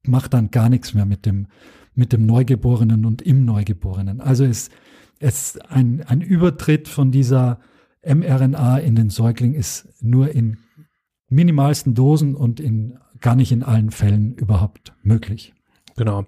macht 0.03 0.33
dann 0.33 0.51
gar 0.51 0.71
nichts 0.71 0.95
mehr 0.95 1.05
mit 1.05 1.27
dem, 1.27 1.49
mit 1.95 2.15
dem 2.15 2.25
Neugeborenen 2.25 3.05
und 3.05 3.21
im 3.21 3.45
Neugeborenen. 3.45 4.23
Also 4.23 4.45
es, 4.45 4.71
es 5.19 5.59
ein, 5.69 6.03
ein 6.07 6.23
Übertritt 6.23 6.89
von 6.89 7.11
dieser 7.11 7.61
mRNA 8.03 8.79
in 8.79 8.95
den 8.95 9.11
Säugling 9.11 9.53
ist 9.53 9.89
nur 10.01 10.35
in 10.35 10.57
minimalsten 11.29 11.95
Dosen 11.95 12.35
und 12.35 12.61
in 12.61 12.99
gar 13.21 13.37
nicht 13.37 13.53
in 13.53 13.63
allen 13.63 13.91
Fällen 13.91 14.35
überhaupt 14.35 14.95
möglich. 15.03 15.55
Genau. 15.97 16.27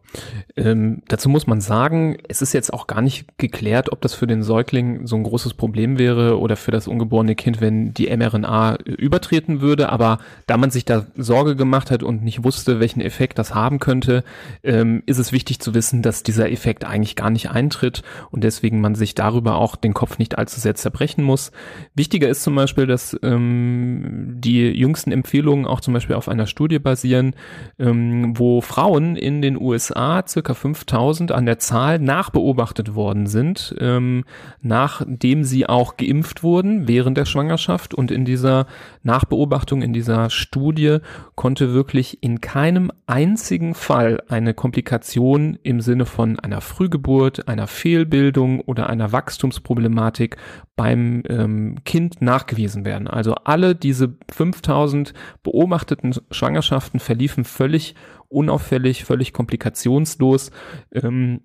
Ähm, 0.56 1.02
dazu 1.08 1.28
muss 1.28 1.46
man 1.46 1.60
sagen, 1.60 2.16
es 2.26 2.40
ist 2.40 2.54
jetzt 2.54 2.72
auch 2.72 2.87
gar 2.87 3.02
nicht 3.02 3.37
geklärt, 3.37 3.92
ob 3.92 4.00
das 4.00 4.14
für 4.14 4.26
den 4.26 4.42
Säugling 4.42 5.06
so 5.06 5.14
ein 5.16 5.25
großes 5.25 5.54
Problem 5.54 5.98
wäre 5.98 6.38
oder 6.38 6.56
für 6.56 6.70
das 6.70 6.88
ungeborene 6.88 7.34
Kind, 7.34 7.60
wenn 7.60 7.92
die 7.92 8.08
mRNA 8.16 8.76
übertreten 8.76 9.60
würde. 9.60 9.90
Aber 9.90 10.20
da 10.46 10.56
man 10.56 10.70
sich 10.70 10.87
da 10.87 11.04
Sorge 11.16 11.54
gemacht 11.54 11.90
hat 11.90 12.02
und 12.02 12.25
nicht 12.25 12.44
wusste, 12.44 12.80
welchen 12.80 13.02
Effekt 13.02 13.38
das 13.38 13.54
haben 13.54 13.78
könnte, 13.78 14.25
ähm, 14.62 15.02
ist 15.04 15.18
es 15.18 15.32
wichtig 15.32 15.60
zu 15.60 15.75
wissen, 15.75 16.00
dass 16.00 16.22
dieser 16.22 16.50
Effekt 16.50 16.87
eigentlich 16.87 17.14
gar 17.14 17.28
nicht 17.28 17.50
eintritt 17.50 18.02
und 18.30 18.44
deswegen 18.44 18.80
man 18.80 18.94
sich 18.94 19.14
darüber 19.14 19.56
auch 19.56 19.76
den 19.76 19.92
Kopf 19.92 20.16
nicht 20.16 20.38
allzu 20.38 20.60
sehr 20.60 20.76
zerbrechen 20.76 21.22
muss. 21.22 21.52
Wichtiger 21.94 22.30
ist 22.30 22.42
zum 22.42 22.54
Beispiel, 22.54 22.87
dass 22.87 23.18
ähm, 23.22 24.37
die 24.38 24.70
jüngsten 24.70 25.12
Empfehlungen 25.12 25.66
auch 25.66 25.82
zum 25.82 25.92
Beispiel 25.92 26.16
auf 26.16 26.28
einer 26.28 26.46
Studie 26.46 26.78
basieren, 26.78 27.34
ähm, 27.78 28.32
wo 28.38 28.62
Frauen 28.62 29.16
in 29.16 29.42
USA 29.58 30.24
circa 30.26 30.54
5000 30.54 31.32
an 31.32 31.46
der 31.46 31.58
Zahl 31.58 31.98
nachbeobachtet 31.98 32.94
worden 32.94 33.26
sind, 33.26 33.74
ähm, 33.78 34.24
nachdem 34.60 35.44
sie 35.44 35.68
auch 35.68 35.96
geimpft 35.96 36.42
wurden 36.42 36.88
während 36.88 37.18
der 37.18 37.24
Schwangerschaft. 37.24 37.94
Und 37.94 38.10
in 38.10 38.24
dieser 38.24 38.66
Nachbeobachtung, 39.02 39.82
in 39.82 39.92
dieser 39.92 40.30
Studie 40.30 40.98
konnte 41.34 41.74
wirklich 41.74 42.22
in 42.22 42.40
keinem 42.40 42.90
einzigen 43.06 43.74
Fall 43.74 44.22
eine 44.28 44.54
Komplikation 44.54 45.58
im 45.62 45.80
Sinne 45.80 46.06
von 46.06 46.38
einer 46.38 46.60
Frühgeburt, 46.60 47.48
einer 47.48 47.66
Fehlbildung 47.66 48.60
oder 48.60 48.88
einer 48.88 49.12
Wachstumsproblematik 49.12 50.36
beim 50.76 51.24
ähm, 51.28 51.76
Kind 51.84 52.22
nachgewiesen 52.22 52.84
werden. 52.84 53.08
Also 53.08 53.34
alle 53.44 53.74
diese 53.74 54.14
5000 54.30 55.12
beobachteten 55.42 56.14
Schwangerschaften 56.30 57.00
verliefen 57.00 57.44
völlig 57.44 57.94
unauffällig, 58.28 59.04
völlig 59.04 59.32
komplikationslos. 59.32 60.50
Ähm, 60.92 61.40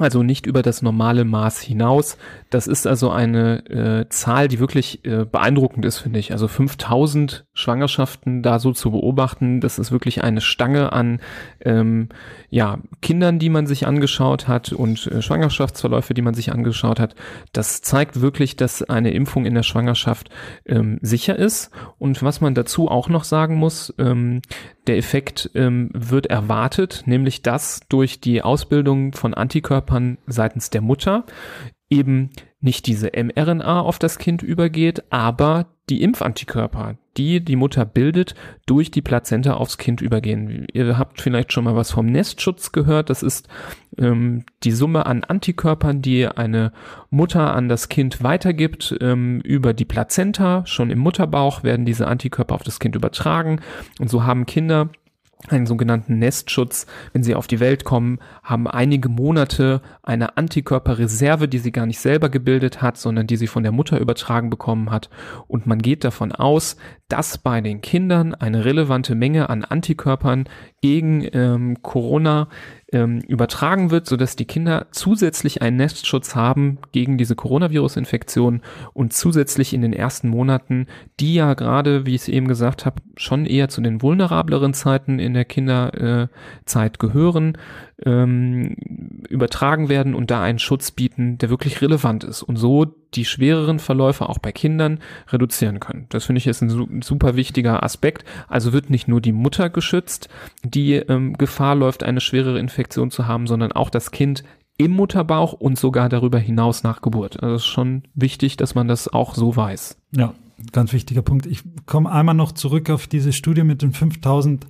also 0.00 0.22
nicht 0.22 0.46
über 0.46 0.62
das 0.62 0.80
normale 0.80 1.24
Maß 1.24 1.60
hinaus. 1.60 2.16
Das 2.48 2.66
ist 2.66 2.86
also 2.86 3.10
eine 3.10 3.66
äh, 3.68 4.08
Zahl, 4.08 4.48
die 4.48 4.58
wirklich 4.58 5.04
äh, 5.04 5.26
beeindruckend 5.26 5.84
ist, 5.84 5.98
finde 5.98 6.18
ich. 6.18 6.32
Also 6.32 6.48
5000 6.48 7.46
Schwangerschaften 7.52 8.42
da 8.42 8.58
so 8.58 8.72
zu 8.72 8.92
beobachten, 8.92 9.60
das 9.60 9.78
ist 9.78 9.92
wirklich 9.92 10.24
eine 10.24 10.40
Stange 10.40 10.92
an 10.92 11.20
ähm, 11.60 12.08
ja, 12.48 12.78
Kindern, 13.02 13.38
die 13.38 13.50
man 13.50 13.66
sich 13.66 13.86
angeschaut 13.86 14.48
hat 14.48 14.72
und 14.72 15.06
äh, 15.08 15.20
Schwangerschaftsverläufe, 15.20 16.14
die 16.14 16.22
man 16.22 16.34
sich 16.34 16.50
angeschaut 16.50 16.98
hat. 16.98 17.14
Das 17.52 17.82
zeigt 17.82 18.22
wirklich, 18.22 18.56
dass 18.56 18.82
eine 18.82 19.10
Impfung 19.10 19.44
in 19.44 19.54
der 19.54 19.64
Schwangerschaft 19.64 20.30
ähm, 20.64 20.98
sicher 21.02 21.36
ist. 21.36 21.70
Und 21.98 22.22
was 22.22 22.40
man 22.40 22.54
dazu 22.54 22.88
auch 22.88 23.10
noch 23.10 23.24
sagen 23.24 23.56
muss, 23.56 23.92
ähm, 23.98 24.40
der 24.86 24.96
Effekt 24.96 25.50
ähm, 25.54 25.90
wird 25.92 26.26
erwartet, 26.26 27.02
nämlich 27.06 27.42
dass 27.42 27.80
durch 27.88 28.20
die 28.20 28.42
Ausbildung 28.42 29.12
von 29.12 29.34
Antikörpern 29.34 30.18
seitens 30.26 30.70
der 30.70 30.80
Mutter 30.80 31.24
eben 31.90 32.30
nicht 32.60 32.86
diese 32.86 33.10
mRNA 33.14 33.80
auf 33.80 33.98
das 33.98 34.18
Kind 34.18 34.42
übergeht, 34.42 35.04
aber 35.10 35.66
die 35.88 36.02
Impfantikörper, 36.02 36.96
die 37.16 37.44
die 37.44 37.56
Mutter 37.56 37.84
bildet, 37.84 38.34
durch 38.66 38.90
die 38.90 39.02
Plazenta 39.02 39.54
aufs 39.54 39.76
Kind 39.76 40.00
übergehen. 40.00 40.66
Ihr 40.72 40.96
habt 40.96 41.20
vielleicht 41.20 41.52
schon 41.52 41.64
mal 41.64 41.74
was 41.74 41.90
vom 41.90 42.06
Nestschutz 42.06 42.72
gehört. 42.72 43.10
Das 43.10 43.22
ist 43.22 43.48
ähm, 43.98 44.44
die 44.62 44.72
Summe 44.72 45.06
an 45.06 45.24
Antikörpern, 45.24 46.02
die 46.02 46.26
eine 46.26 46.72
Mutter 47.10 47.54
an 47.54 47.68
das 47.68 47.88
Kind 47.88 48.22
weitergibt. 48.22 48.96
Ähm, 49.00 49.40
über 49.40 49.74
die 49.74 49.84
Plazenta, 49.84 50.64
schon 50.66 50.90
im 50.90 50.98
Mutterbauch, 50.98 51.62
werden 51.62 51.86
diese 51.86 52.06
Antikörper 52.06 52.54
auf 52.54 52.62
das 52.62 52.80
Kind 52.80 52.96
übertragen. 52.96 53.60
Und 53.98 54.10
so 54.10 54.24
haben 54.24 54.46
Kinder 54.46 54.90
einen 55.48 55.66
sogenannten 55.66 56.18
Nestschutz. 56.18 56.86
Wenn 57.12 57.22
sie 57.22 57.34
auf 57.34 57.46
die 57.46 57.60
Welt 57.60 57.84
kommen, 57.84 58.18
haben 58.42 58.66
einige 58.66 59.08
Monate 59.08 59.80
eine 60.02 60.36
Antikörperreserve, 60.36 61.48
die 61.48 61.58
sie 61.58 61.72
gar 61.72 61.86
nicht 61.86 61.98
selber 61.98 62.28
gebildet 62.28 62.82
hat, 62.82 62.98
sondern 62.98 63.26
die 63.26 63.36
sie 63.36 63.46
von 63.46 63.62
der 63.62 63.72
Mutter 63.72 63.98
übertragen 63.98 64.50
bekommen 64.50 64.90
hat. 64.90 65.08
Und 65.48 65.66
man 65.66 65.80
geht 65.80 66.04
davon 66.04 66.32
aus, 66.32 66.76
dass 67.08 67.38
bei 67.38 67.60
den 67.60 67.80
Kindern 67.80 68.34
eine 68.34 68.64
relevante 68.64 69.14
Menge 69.14 69.48
an 69.48 69.64
Antikörpern 69.64 70.44
gegen 70.82 71.26
ähm, 71.32 71.82
Corona 71.82 72.48
ähm, 72.92 73.20
übertragen 73.20 73.90
wird, 73.90 74.06
sodass 74.06 74.36
die 74.36 74.44
Kinder 74.44 74.86
zusätzlich 74.90 75.62
einen 75.62 75.76
Nestschutz 75.76 76.34
haben 76.34 76.78
gegen 76.92 77.18
diese 77.18 77.36
Coronavirus-Infektion 77.36 78.62
und 78.92 79.12
zusätzlich 79.12 79.72
in 79.72 79.82
den 79.82 79.92
ersten 79.92 80.28
Monaten, 80.28 80.86
die 81.20 81.34
ja 81.34 81.54
gerade, 81.54 82.06
wie 82.06 82.14
ich 82.14 82.22
es 82.22 82.28
eben 82.28 82.48
gesagt 82.48 82.86
habe, 82.86 83.02
schon 83.16 83.46
eher 83.46 83.68
zu 83.68 83.80
den 83.80 84.02
vulnerableren 84.02 84.74
Zeiten 84.74 85.18
in 85.18 85.34
der 85.34 85.44
Kinderzeit 85.44 86.94
äh, 86.94 86.98
gehören, 86.98 87.56
ähm, 88.04 88.76
übertragen 89.28 89.88
werden 89.88 90.14
und 90.14 90.30
da 90.30 90.42
einen 90.42 90.58
Schutz 90.58 90.90
bieten, 90.90 91.38
der 91.38 91.50
wirklich 91.50 91.82
relevant 91.82 92.24
ist 92.24 92.42
und 92.42 92.56
so 92.56 92.86
die 93.14 93.24
schwereren 93.24 93.78
Verläufe 93.78 94.28
auch 94.28 94.38
bei 94.38 94.52
Kindern 94.52 95.00
reduzieren 95.28 95.80
können. 95.80 96.06
Das 96.10 96.24
finde 96.24 96.38
ich 96.38 96.46
ist 96.46 96.62
ein 96.62 97.02
super 97.02 97.36
wichtiger 97.36 97.82
Aspekt. 97.82 98.24
Also 98.48 98.72
wird 98.72 98.90
nicht 98.90 99.08
nur 99.08 99.20
die 99.20 99.32
Mutter 99.32 99.68
geschützt, 99.70 100.28
die 100.62 100.94
ähm, 100.94 101.36
Gefahr 101.36 101.74
läuft, 101.74 102.02
eine 102.02 102.20
schwerere 102.20 102.58
Infektion 102.58 103.10
zu 103.10 103.26
haben, 103.26 103.46
sondern 103.46 103.72
auch 103.72 103.90
das 103.90 104.10
Kind 104.10 104.44
im 104.76 104.92
Mutterbauch 104.92 105.52
und 105.52 105.78
sogar 105.78 106.08
darüber 106.08 106.38
hinaus 106.38 106.82
nach 106.82 107.02
Geburt. 107.02 107.42
Also 107.42 107.56
ist 107.56 107.66
schon 107.66 108.04
wichtig, 108.14 108.56
dass 108.56 108.74
man 108.74 108.88
das 108.88 109.08
auch 109.08 109.34
so 109.34 109.54
weiß. 109.54 109.98
Ja, 110.12 110.32
ganz 110.72 110.92
wichtiger 110.92 111.22
Punkt. 111.22 111.46
Ich 111.46 111.62
komme 111.84 112.10
einmal 112.10 112.34
noch 112.34 112.52
zurück 112.52 112.88
auf 112.88 113.06
diese 113.06 113.32
Studie 113.32 113.62
mit 113.62 113.82
den 113.82 113.92
5000 113.92 114.66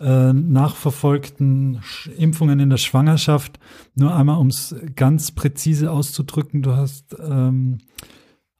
äh, 0.00 0.32
nachverfolgten 0.32 1.80
Impfungen 2.16 2.60
in 2.60 2.70
der 2.70 2.76
Schwangerschaft. 2.76 3.58
Nur 3.94 4.14
einmal, 4.14 4.38
um 4.38 4.48
es 4.48 4.74
ganz 4.94 5.32
präzise 5.32 5.90
auszudrücken, 5.90 6.62
du 6.62 6.76
hast 6.76 7.16
ähm, 7.18 7.78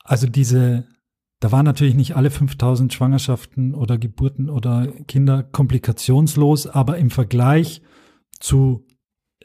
also 0.08 0.26
diese, 0.26 0.86
da 1.38 1.52
waren 1.52 1.66
natürlich 1.66 1.94
nicht 1.94 2.16
alle 2.16 2.30
5000 2.30 2.92
Schwangerschaften 2.92 3.74
oder 3.74 3.98
Geburten 3.98 4.48
oder 4.48 4.88
Kinder 5.06 5.42
komplikationslos, 5.42 6.66
aber 6.66 6.96
im 6.96 7.10
Vergleich 7.10 7.82
zu 8.40 8.86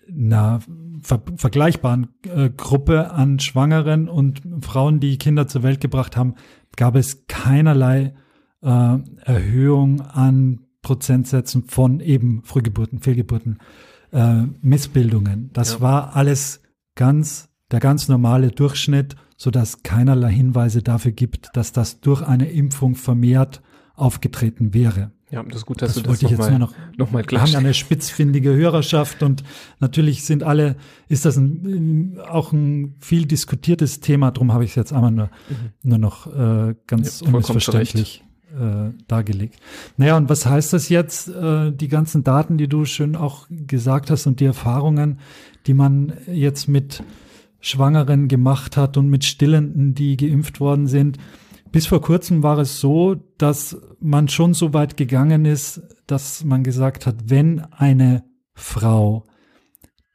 einer 0.09 0.61
ver 1.01 1.21
vergleichbaren 1.35 2.07
äh, 2.23 2.49
Gruppe 2.49 3.11
an 3.11 3.39
Schwangeren 3.39 4.07
und 4.07 4.41
Frauen, 4.61 5.01
die 5.01 5.17
Kinder 5.17 5.47
zur 5.47 5.63
Welt 5.63 5.81
gebracht 5.81 6.15
haben, 6.15 6.35
gab 6.77 6.95
es 6.95 7.27
keinerlei 7.27 8.13
äh, 8.61 8.97
Erhöhung 9.21 9.99
an 9.99 10.62
Prozentsätzen 10.83 11.63
von 11.63 11.99
eben 11.99 12.43
Frühgeburten, 12.43 12.99
Fehlgeburten, 12.99 13.57
äh, 14.11 14.43
Missbildungen. 14.61 15.49
Das 15.53 15.73
ja. 15.73 15.81
war 15.81 16.15
alles 16.15 16.61
ganz, 16.93 17.49
der 17.71 17.79
ganz 17.79 18.07
normale 18.07 18.51
Durchschnitt, 18.51 19.15
so 19.35 19.49
dass 19.49 19.81
keinerlei 19.81 20.31
Hinweise 20.31 20.83
dafür 20.83 21.11
gibt, 21.11 21.49
dass 21.53 21.71
das 21.71 22.01
durch 22.01 22.21
eine 22.21 22.51
Impfung 22.51 22.93
vermehrt 22.93 23.63
aufgetreten 23.95 24.73
wäre. 24.73 25.11
Ja, 25.31 25.41
das 25.41 25.57
ist 25.57 25.65
gut, 25.65 25.81
dass 25.81 25.93
das 25.93 25.95
du 25.95 26.01
das 26.01 26.09
wollte 26.09 26.25
ich 26.25 26.31
jetzt 26.31 26.49
nur 26.49 26.59
noch, 26.59 26.73
noch 26.95 27.11
mal 27.11 27.25
Wir 27.27 27.41
haben 27.41 27.55
eine 27.55 27.73
spitzfindige 27.73 28.53
Hörerschaft 28.53 29.23
und 29.23 29.43
natürlich 29.79 30.25
sind 30.25 30.43
alle, 30.43 30.75
ist 31.07 31.25
das 31.25 31.37
ein, 31.37 32.19
auch 32.29 32.51
ein 32.51 32.95
viel 32.99 33.25
diskutiertes 33.25 33.99
Thema, 33.99 34.29
darum 34.29 34.53
habe 34.53 34.63
ich 34.63 34.71
es 34.71 34.75
jetzt 34.75 34.93
einmal 34.93 35.11
nur, 35.11 35.31
mhm. 35.49 35.89
nur 35.89 35.97
noch 35.97 36.27
äh, 36.27 36.75
ganz 36.85 37.21
ja, 37.21 37.27
unmissverständlich 37.27 38.23
äh, 38.53 38.91
dargelegt. 39.07 39.59
Naja, 39.97 40.17
und 40.17 40.29
was 40.29 40.45
heißt 40.45 40.73
das 40.73 40.89
jetzt, 40.89 41.29
äh, 41.29 41.71
die 41.71 41.87
ganzen 41.87 42.23
Daten, 42.23 42.57
die 42.57 42.67
du 42.67 42.85
schön 42.85 43.15
auch 43.15 43.47
gesagt 43.49 44.09
hast 44.09 44.27
und 44.27 44.39
die 44.39 44.45
Erfahrungen, 44.45 45.19
die 45.67 45.73
man 45.73 46.13
jetzt 46.31 46.67
mit 46.67 47.03
Schwangeren 47.59 48.27
gemacht 48.27 48.75
hat 48.77 48.97
und 48.97 49.09
mit 49.09 49.23
Stillenden, 49.23 49.95
die 49.95 50.17
geimpft 50.17 50.59
worden 50.59 50.87
sind. 50.87 51.17
Bis 51.71 51.87
vor 51.87 52.01
kurzem 52.01 52.43
war 52.43 52.59
es 52.59 52.79
so, 52.79 53.15
dass 53.37 53.77
man 53.99 54.27
schon 54.27 54.53
so 54.53 54.73
weit 54.73 54.97
gegangen 54.97 55.45
ist, 55.45 55.81
dass 56.05 56.43
man 56.43 56.63
gesagt 56.63 57.05
hat, 57.05 57.29
wenn 57.29 57.61
eine 57.71 58.23
Frau, 58.53 59.25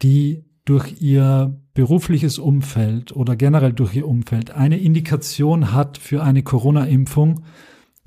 die 0.03 0.45
durch 0.65 1.01
ihr 1.01 1.59
berufliches 1.73 2.39
Umfeld 2.39 3.17
oder 3.17 3.35
generell 3.35 3.73
durch 3.73 3.97
ihr 3.97 4.07
Umfeld 4.07 4.51
eine 4.51 4.79
Indikation 4.79 5.73
hat 5.73 5.97
für 5.97 6.23
eine 6.23 6.43
Corona-Impfung, 6.43 7.45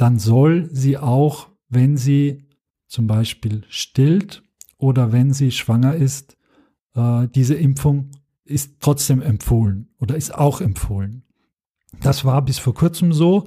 dann 0.02 0.18
soll 0.18 0.68
sie 0.72 0.98
auch, 0.98 1.50
wenn 1.70 1.96
sie 1.96 2.48
zum 2.88 3.06
Beispiel 3.06 3.64
stillt 3.70 4.42
oder 4.78 5.12
wenn 5.12 5.32
sie 5.32 5.52
schwanger 5.52 5.94
ist, 5.94 6.38
äh, 6.96 7.28
diese 7.28 7.54
Impfung 7.54 8.10
ist 8.44 8.78
trotzdem 8.80 9.22
empfohlen 9.22 9.90
oder 10.00 10.16
ist 10.16 10.34
auch 10.34 10.60
empfohlen. 10.60 11.22
Das 12.02 12.26
war 12.26 12.42
bis 12.44 12.58
vor 12.58 12.74
kurzem 12.74 13.14
so. 13.14 13.46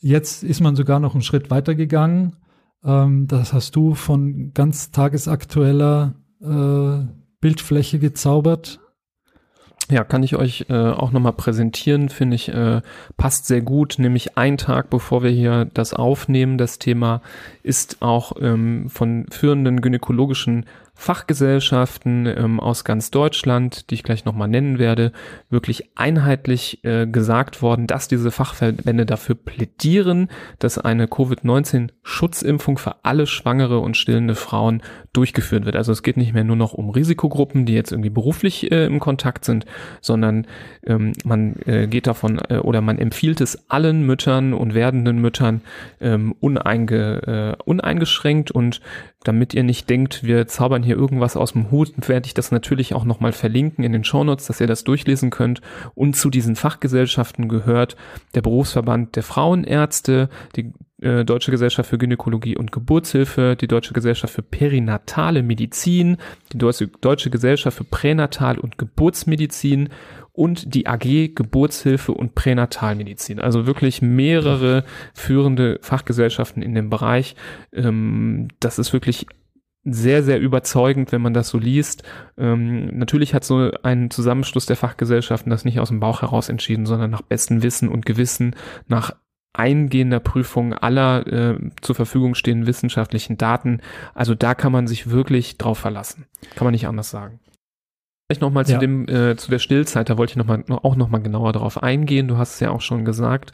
Jetzt 0.00 0.42
ist 0.42 0.60
man 0.60 0.74
sogar 0.74 0.98
noch 0.98 1.14
einen 1.14 1.22
Schritt 1.22 1.52
weiter 1.52 1.76
gegangen. 1.76 2.36
Ähm, 2.82 3.28
das 3.28 3.52
hast 3.52 3.76
du 3.76 3.94
von 3.94 4.52
ganz 4.52 4.90
tagesaktueller 4.90 6.16
äh, 6.40 7.06
Bildfläche 7.40 8.00
gezaubert. 8.00 8.80
Ja, 9.90 10.02
kann 10.02 10.22
ich 10.22 10.34
euch 10.36 10.66
äh, 10.70 10.74
auch 10.74 11.12
nochmal 11.12 11.34
präsentieren, 11.34 12.08
finde 12.08 12.36
ich, 12.36 12.48
äh, 12.48 12.80
passt 13.18 13.46
sehr 13.46 13.60
gut. 13.60 13.96
Nämlich 13.98 14.38
ein 14.38 14.56
Tag, 14.56 14.88
bevor 14.88 15.22
wir 15.22 15.30
hier 15.30 15.66
das 15.74 15.92
aufnehmen, 15.92 16.56
das 16.56 16.78
Thema 16.78 17.20
ist 17.62 18.00
auch 18.00 18.32
ähm, 18.40 18.88
von 18.88 19.26
führenden 19.30 19.82
gynäkologischen 19.82 20.64
Fachgesellschaften 20.94 22.26
ähm, 22.26 22.60
aus 22.60 22.84
ganz 22.84 23.10
Deutschland, 23.10 23.90
die 23.90 23.94
ich 23.94 24.04
gleich 24.04 24.24
nochmal 24.24 24.48
nennen 24.48 24.78
werde, 24.78 25.12
wirklich 25.50 25.90
einheitlich 25.96 26.84
äh, 26.84 27.06
gesagt 27.06 27.62
worden, 27.62 27.86
dass 27.86 28.08
diese 28.08 28.30
Fachverbände 28.30 29.04
dafür 29.04 29.34
plädieren, 29.34 30.28
dass 30.60 30.78
eine 30.78 31.08
Covid-19-Schutzimpfung 31.08 32.78
für 32.78 33.04
alle 33.04 33.26
schwangere 33.26 33.80
und 33.80 33.96
stillende 33.96 34.36
Frauen 34.36 34.82
durchgeführt 35.12 35.64
wird. 35.64 35.76
Also 35.76 35.92
es 35.92 36.02
geht 36.02 36.16
nicht 36.16 36.32
mehr 36.32 36.44
nur 36.44 36.56
noch 36.56 36.72
um 36.72 36.90
Risikogruppen, 36.90 37.66
die 37.66 37.74
jetzt 37.74 37.92
irgendwie 37.92 38.10
beruflich 38.10 38.70
äh, 38.70 38.86
im 38.86 39.00
Kontakt 39.00 39.44
sind, 39.44 39.66
sondern 40.00 40.46
ähm, 40.86 41.12
man 41.24 41.56
äh, 41.66 41.86
geht 41.88 42.06
davon 42.06 42.40
äh, 42.48 42.58
oder 42.58 42.80
man 42.80 42.98
empfiehlt 42.98 43.40
es 43.40 43.68
allen 43.68 44.06
Müttern 44.06 44.54
und 44.54 44.74
werdenden 44.74 45.18
Müttern 45.18 45.62
ähm, 46.00 46.34
uneinge, 46.40 47.56
äh, 47.58 47.62
uneingeschränkt 47.64 48.52
und 48.52 48.80
damit 49.24 49.54
ihr 49.54 49.64
nicht 49.64 49.90
denkt, 49.90 50.22
wir 50.22 50.46
zaubern 50.46 50.82
hier 50.82 50.96
irgendwas 50.96 51.36
aus 51.36 51.52
dem 51.52 51.70
Hut, 51.70 51.92
werde 52.08 52.26
ich 52.26 52.34
das 52.34 52.50
natürlich 52.52 52.94
auch 52.94 53.04
nochmal 53.04 53.32
verlinken 53.32 53.82
in 53.82 53.92
den 53.92 54.04
Shownotes, 54.04 54.46
dass 54.46 54.60
ihr 54.60 54.66
das 54.66 54.84
durchlesen 54.84 55.30
könnt. 55.30 55.60
Und 55.94 56.16
zu 56.16 56.30
diesen 56.30 56.56
Fachgesellschaften 56.56 57.48
gehört 57.48 57.96
der 58.34 58.42
Berufsverband 58.42 59.16
der 59.16 59.22
Frauenärzte, 59.22 60.28
die 60.56 60.72
äh, 61.04 61.24
Deutsche 61.24 61.50
Gesellschaft 61.50 61.90
für 61.90 61.98
Gynäkologie 61.98 62.56
und 62.56 62.72
Geburtshilfe, 62.72 63.56
die 63.60 63.68
Deutsche 63.68 63.92
Gesellschaft 63.92 64.34
für 64.34 64.42
perinatale 64.42 65.42
Medizin, 65.42 66.16
die 66.52 66.58
Deutsche, 66.58 67.30
Gesellschaft 67.30 67.76
für 67.76 67.84
Pränatal- 67.84 68.58
und 68.58 68.78
Geburtsmedizin 68.78 69.90
und 70.32 70.74
die 70.74 70.86
AG 70.86 71.34
Geburtshilfe 71.34 72.12
und 72.12 72.34
Pränatalmedizin. 72.34 73.38
Also 73.38 73.66
wirklich 73.66 74.02
mehrere 74.02 74.84
führende 75.12 75.78
Fachgesellschaften 75.82 76.62
in 76.62 76.74
dem 76.74 76.90
Bereich. 76.90 77.36
Ähm, 77.72 78.48
das 78.58 78.78
ist 78.78 78.92
wirklich 78.92 79.26
sehr, 79.84 80.22
sehr 80.22 80.40
überzeugend, 80.40 81.12
wenn 81.12 81.20
man 81.20 81.34
das 81.34 81.50
so 81.50 81.58
liest. 81.58 82.02
Ähm, 82.38 82.86
natürlich 82.96 83.34
hat 83.34 83.44
so 83.44 83.70
ein 83.82 84.10
Zusammenschluss 84.10 84.64
der 84.64 84.76
Fachgesellschaften 84.76 85.50
das 85.50 85.66
nicht 85.66 85.78
aus 85.78 85.88
dem 85.88 86.00
Bauch 86.00 86.22
heraus 86.22 86.48
entschieden, 86.48 86.86
sondern 86.86 87.10
nach 87.10 87.22
bestem 87.22 87.62
Wissen 87.62 87.90
und 87.90 88.06
Gewissen, 88.06 88.56
nach 88.88 89.14
eingehender 89.54 90.20
Prüfung 90.20 90.74
aller 90.74 91.26
äh, 91.26 91.58
zur 91.80 91.94
Verfügung 91.94 92.34
stehenden 92.34 92.66
wissenschaftlichen 92.66 93.38
Daten. 93.38 93.80
Also 94.14 94.34
da 94.34 94.54
kann 94.54 94.72
man 94.72 94.86
sich 94.86 95.10
wirklich 95.10 95.58
drauf 95.58 95.78
verlassen. 95.78 96.26
Kann 96.54 96.66
man 96.66 96.72
nicht 96.72 96.86
anders 96.86 97.10
sagen. 97.10 97.40
Vielleicht 98.26 98.40
nochmal 98.40 98.64
zu 98.64 98.72
ja. 98.72 98.78
dem, 98.78 99.06
äh, 99.06 99.36
zu 99.36 99.50
der 99.50 99.58
Stillzeit, 99.58 100.08
da 100.08 100.16
wollte 100.16 100.30
ich 100.30 100.36
noch 100.36 100.46
mal, 100.46 100.64
auch 100.68 100.96
nochmal 100.96 101.20
genauer 101.20 101.52
darauf 101.52 101.82
eingehen. 101.82 102.26
Du 102.26 102.38
hast 102.38 102.54
es 102.54 102.60
ja 102.60 102.70
auch 102.70 102.80
schon 102.80 103.04
gesagt. 103.04 103.52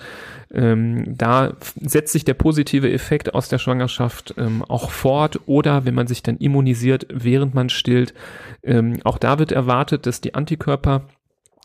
Ähm, 0.52 1.18
da 1.18 1.54
setzt 1.80 2.12
sich 2.12 2.24
der 2.24 2.34
positive 2.34 2.90
Effekt 2.90 3.34
aus 3.34 3.48
der 3.48 3.58
Schwangerschaft 3.58 4.34
ähm, 4.38 4.64
auch 4.68 4.90
fort 4.90 5.40
oder 5.46 5.86
wenn 5.86 5.94
man 5.94 6.06
sich 6.06 6.22
dann 6.22 6.36
immunisiert, 6.36 7.08
während 7.12 7.52
man 7.52 7.68
stillt. 7.68 8.14
Ähm, 8.62 9.00
auch 9.02 9.18
da 9.18 9.40
wird 9.40 9.50
erwartet, 9.50 10.06
dass 10.06 10.20
die 10.20 10.34
Antikörper 10.34 11.02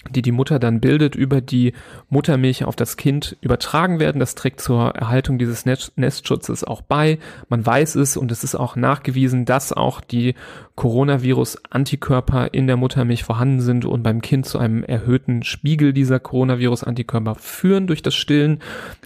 die 0.10 0.22
die 0.22 0.32
Mutter 0.32 0.60
dann 0.60 0.80
bildet, 0.80 1.16
über 1.16 1.42
die 1.42 1.74
Muttermilch 2.10 2.64
auf 2.66 2.76
das 2.76 2.98
Kind 2.98 3.38
übertragen 3.42 4.00
werden. 4.00 4.20
Das 4.20 4.36
trägt 4.36 4.62
zur 4.62 4.90
Erhaltung 4.96 5.38
dieses 5.38 5.66
Nestschutzes 5.66 6.64
auch 6.64 6.82
bei. 6.82 7.20
Man 7.50 7.66
weiß 7.66 7.96
es 7.96 8.18
und 8.18 8.32
es 8.32 8.44
ist 8.44 8.56
auch 8.56 8.76
nachgewiesen, 8.76 9.46
dass 9.46 9.74
auch 9.74 10.02
die 10.02 10.36
Coronavirus-Antikörper 10.76 12.54
in 12.54 12.68
der 12.68 12.78
Muttermilch 12.78 13.24
vorhanden 13.24 13.62
sind 13.62 13.86
und 13.86 14.04
beim 14.04 14.22
Kind 14.22 14.46
zu 14.46 14.60
einem 14.60 14.84
erhöhten 14.84 15.44
Spiegel 15.44 15.94
dieser 15.94 16.20
Coronavirus-Antikörper 16.20 17.36
führen 17.36 17.88
durch 17.88 18.02
das 18.02 18.16
Stillen. 18.16 18.60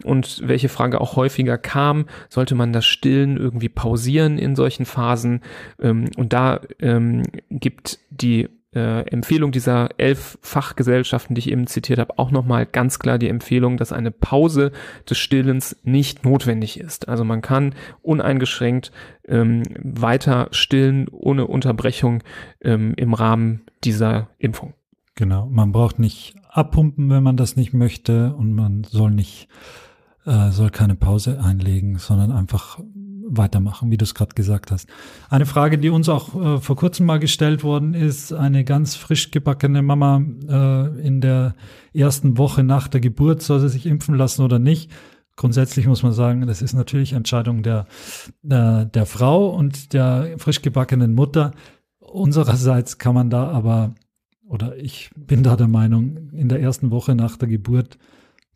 Und 0.03 0.41
welche 0.45 0.69
Frage 0.69 0.99
auch 0.99 1.15
häufiger 1.15 1.57
kam, 1.57 2.05
sollte 2.29 2.55
man 2.55 2.73
das 2.73 2.85
Stillen 2.85 3.37
irgendwie 3.37 3.69
pausieren 3.69 4.37
in 4.37 4.55
solchen 4.55 4.85
Phasen? 4.85 5.41
Ähm, 5.79 6.09
und 6.17 6.33
da 6.33 6.61
ähm, 6.79 7.23
gibt 7.49 7.99
die 8.09 8.49
äh, 8.75 9.01
Empfehlung 9.09 9.51
dieser 9.51 9.89
elf 9.97 10.37
Fachgesellschaften, 10.41 11.35
die 11.35 11.39
ich 11.39 11.51
eben 11.51 11.67
zitiert 11.67 11.99
habe, 11.99 12.19
auch 12.19 12.31
nochmal 12.31 12.65
ganz 12.65 12.99
klar 12.99 13.17
die 13.17 13.29
Empfehlung, 13.29 13.77
dass 13.77 13.91
eine 13.91 14.11
Pause 14.11 14.71
des 15.09 15.17
Stillens 15.17 15.77
nicht 15.83 16.23
notwendig 16.23 16.79
ist. 16.79 17.09
Also 17.09 17.23
man 17.23 17.41
kann 17.41 17.73
uneingeschränkt 18.01 18.91
ähm, 19.27 19.63
weiter 19.81 20.49
stillen 20.51 21.07
ohne 21.09 21.47
Unterbrechung 21.47 22.23
ähm, 22.61 22.93
im 22.95 23.13
Rahmen 23.13 23.61
dieser 23.83 24.29
Impfung. 24.37 24.73
Genau, 25.15 25.47
man 25.47 25.71
braucht 25.71 25.99
nicht 25.99 26.35
abpumpen, 26.49 27.09
wenn 27.09 27.23
man 27.23 27.37
das 27.37 27.55
nicht 27.55 27.73
möchte 27.73 28.35
und 28.35 28.53
man 28.53 28.83
soll 28.83 29.11
nicht, 29.11 29.47
äh, 30.25 30.51
soll 30.51 30.69
keine 30.69 30.95
Pause 30.95 31.41
einlegen, 31.43 31.97
sondern 31.97 32.31
einfach 32.31 32.79
weitermachen, 33.29 33.91
wie 33.91 33.97
du 33.97 34.03
es 34.03 34.15
gerade 34.15 34.33
gesagt 34.33 34.71
hast. 34.71 34.89
Eine 35.29 35.45
Frage, 35.45 35.77
die 35.77 35.89
uns 35.89 36.09
auch 36.09 36.35
äh, 36.35 36.59
vor 36.59 36.75
kurzem 36.75 37.05
mal 37.05 37.19
gestellt 37.19 37.63
worden 37.63 37.93
ist, 37.93 38.33
eine 38.33 38.63
ganz 38.63 38.95
frisch 38.95 39.31
gebackene 39.31 39.81
Mama 39.81 40.21
äh, 40.47 41.01
in 41.05 41.21
der 41.21 41.55
ersten 41.93 42.37
Woche 42.37 42.63
nach 42.63 42.87
der 42.87 43.01
Geburt, 43.01 43.41
soll 43.41 43.59
sie 43.59 43.69
sich 43.69 43.85
impfen 43.85 44.15
lassen 44.15 44.41
oder 44.43 44.59
nicht? 44.59 44.91
Grundsätzlich 45.35 45.87
muss 45.87 46.03
man 46.03 46.11
sagen, 46.11 46.45
das 46.47 46.61
ist 46.61 46.73
natürlich 46.73 47.13
Entscheidung 47.13 47.63
der, 47.63 47.85
der, 48.41 48.85
der 48.85 49.05
Frau 49.05 49.49
und 49.49 49.93
der 49.93 50.35
frisch 50.37 50.61
gebackenen 50.61 51.13
Mutter. 51.13 51.51
Unsererseits 51.99 52.97
kann 52.97 53.15
man 53.15 53.29
da 53.29 53.47
aber, 53.47 53.95
oder 54.45 54.75
ich 54.75 55.11
bin 55.15 55.43
da 55.43 55.55
der 55.55 55.69
Meinung, 55.69 56.29
in 56.33 56.49
der 56.49 56.59
ersten 56.59 56.91
Woche 56.91 57.15
nach 57.15 57.37
der 57.37 57.47
Geburt 57.47 57.97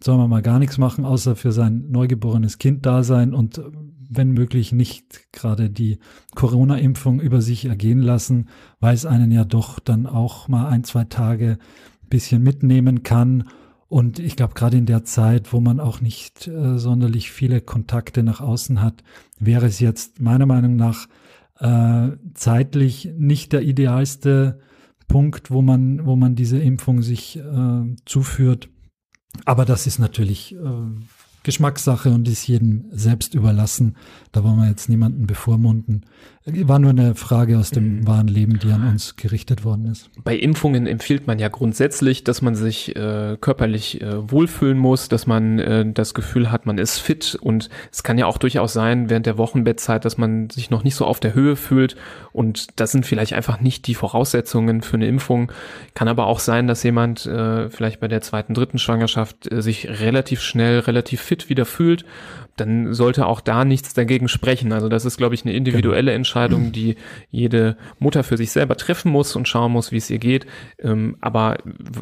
soll 0.03 0.17
man 0.17 0.29
mal 0.29 0.41
gar 0.41 0.59
nichts 0.59 0.77
machen, 0.77 1.05
außer 1.05 1.36
für 1.36 1.51
sein 1.51 1.86
neugeborenes 1.89 2.57
Kind 2.57 2.86
da 2.86 3.03
sein 3.03 3.33
und 3.33 3.62
wenn 4.15 4.32
möglich 4.32 4.71
nicht 4.71 5.32
gerade 5.32 5.69
die 5.69 5.99
Corona-Impfung 6.36 7.19
über 7.19 7.41
sich 7.41 7.65
ergehen 7.65 7.99
lassen, 7.99 8.49
weil 8.80 8.93
es 8.93 9.06
einen 9.06 9.32
ja 9.32 9.45
doch 9.45 9.80
dann 9.80 10.08
auch 10.08 10.47
mal 10.47 10.67
ein, 10.67 10.84
zwei 10.84 11.06
Tage 11.06 11.58
ein 12.04 12.10
bisschen 12.10 12.43
mitnehmen 12.43 13.04
kann. 13.04 13.49
Und 13.88 14.19
ich 14.19 14.36
glaube, 14.36 14.56
gerade 14.56 14.78
in 14.78 14.86
der 14.86 15.04
Zeit, 15.04 15.54
wo 15.54 15.60
man 15.60 15.80
auch 15.80 16.02
nicht 16.02 16.47
äh, 16.47 16.80
sonderlich 16.80 17.32
viele 17.32 17.62
Kontakte 17.62 18.23
nach 18.23 18.41
außen 18.41 18.82
hat, 18.82 19.04
wäre 19.39 19.67
es 19.67 19.80
jetzt 19.80 20.19
meiner 20.19 20.45
Meinung 20.45 20.76
nach 20.76 21.08
äh, 21.60 22.17
zeitlich 22.34 23.12
nicht 23.17 23.54
der 23.54 23.62
idealste 23.62 24.60
Punkt, 25.08 25.52
wo 25.52 25.62
man, 25.62 26.06
wo 26.06 26.15
man 26.15 26.36
diese 26.36 26.60
Impfung 26.60 27.02
sich 27.02 27.38
äh, 27.38 27.95
zuführt. 28.06 28.69
Aber 29.45 29.65
das 29.65 29.88
ist 29.88 29.99
natürlich 29.99 30.56
äh, 30.56 30.58
Geschmackssache 31.43 32.10
und 32.10 32.27
ist 32.27 32.47
jedem 32.47 32.86
selbst 32.91 33.34
überlassen. 33.34 33.95
Da 34.32 34.43
wollen 34.43 34.58
wir 34.58 34.69
jetzt 34.69 34.89
niemanden 34.89 35.27
bevormunden. 35.27 36.06
War 36.45 36.77
nur 36.77 36.89
eine 36.89 37.15
Frage 37.15 37.58
aus 37.58 37.71
dem 37.71 37.99
mhm. 37.99 38.08
wahren 38.08 38.27
Leben, 38.27 38.60
die 38.60 38.69
an 38.71 38.86
uns 38.86 39.15
gerichtet 39.15 39.63
worden 39.63 39.86
ist. 39.86 40.10
Bei 40.25 40.36
Impfungen 40.36 40.88
empfiehlt 40.88 41.25
man 41.25 41.39
ja 41.39 41.47
grundsätzlich, 41.47 42.25
dass 42.25 42.41
man 42.41 42.53
sich 42.53 42.95
äh, 42.97 43.38
körperlich 43.39 44.01
äh, 44.01 44.29
wohlfühlen 44.29 44.77
muss, 44.77 45.08
dass 45.08 45.25
man 45.25 45.60
äh, 45.60 45.86
das 45.93 46.13
Gefühl 46.13 46.51
hat, 46.51 46.65
man 46.65 46.79
ist 46.79 46.99
fit 46.99 47.38
und 47.39 47.69
es 47.93 48.03
kann 48.03 48.17
ja 48.17 48.25
auch 48.25 48.38
durchaus 48.38 48.73
sein 48.73 49.10
während 49.10 49.25
der 49.25 49.38
Wochenbettzeit, 49.38 50.03
dass 50.03 50.17
man 50.17 50.49
sich 50.49 50.69
noch 50.69 50.84
nicht 50.84 50.95
so 50.95 51.06
auf 51.06 51.21
der 51.21 51.34
Höhe 51.34 51.56
fühlt 51.56 51.95
und 52.34 52.79
das 52.79 52.91
sind 52.91 53.06
vielleicht 53.06 53.32
einfach 53.34 53.62
nicht 53.62 53.88
die 53.88 53.95
Voraussetzungen 53.95 54.82
für 54.82 54.95
eine 54.95 55.08
Impfung. 55.08 55.49
Kann 55.93 56.10
aber 56.10 56.25
auch 56.25 56.39
sein, 56.39 56.67
dass 56.67 56.84
jemand 56.84 57.25
äh, 57.25 57.69
vielleicht 57.69 58.01
bei 58.01 58.10
der 58.10 58.19
zweiten, 58.19 58.53
dritten 58.53 58.79
Schwangerschaft 58.79 59.49
äh, 59.49 59.62
sich 59.62 59.88
relativ 59.88 60.41
schnell, 60.41 60.79
relativ 60.79 61.21
fit 61.21 61.47
wieder 61.47 61.65
fühlt, 61.65 62.03
dann 62.58 62.93
sollte 62.93 63.25
auch 63.25 63.41
da 63.41 63.65
nichts 63.65 63.93
dagegen 63.93 64.27
sprechen. 64.27 64.73
Also 64.73 64.89
das 64.89 65.06
ist, 65.06 65.17
glaube 65.17 65.36
ich, 65.36 65.43
eine 65.43 65.53
individuelle 65.53 66.12
genau. 66.12 66.15
Entscheidung, 66.33 66.71
die 66.71 66.95
jede 67.29 67.77
Mutter 67.99 68.23
für 68.23 68.37
sich 68.37 68.51
selber 68.51 68.75
treffen 68.75 69.11
muss 69.11 69.35
und 69.35 69.47
schauen 69.47 69.71
muss, 69.71 69.91
wie 69.91 69.97
es 69.97 70.09
ihr 70.09 70.17
geht. 70.17 70.47
Ähm, 70.79 71.15
aber 71.21 71.57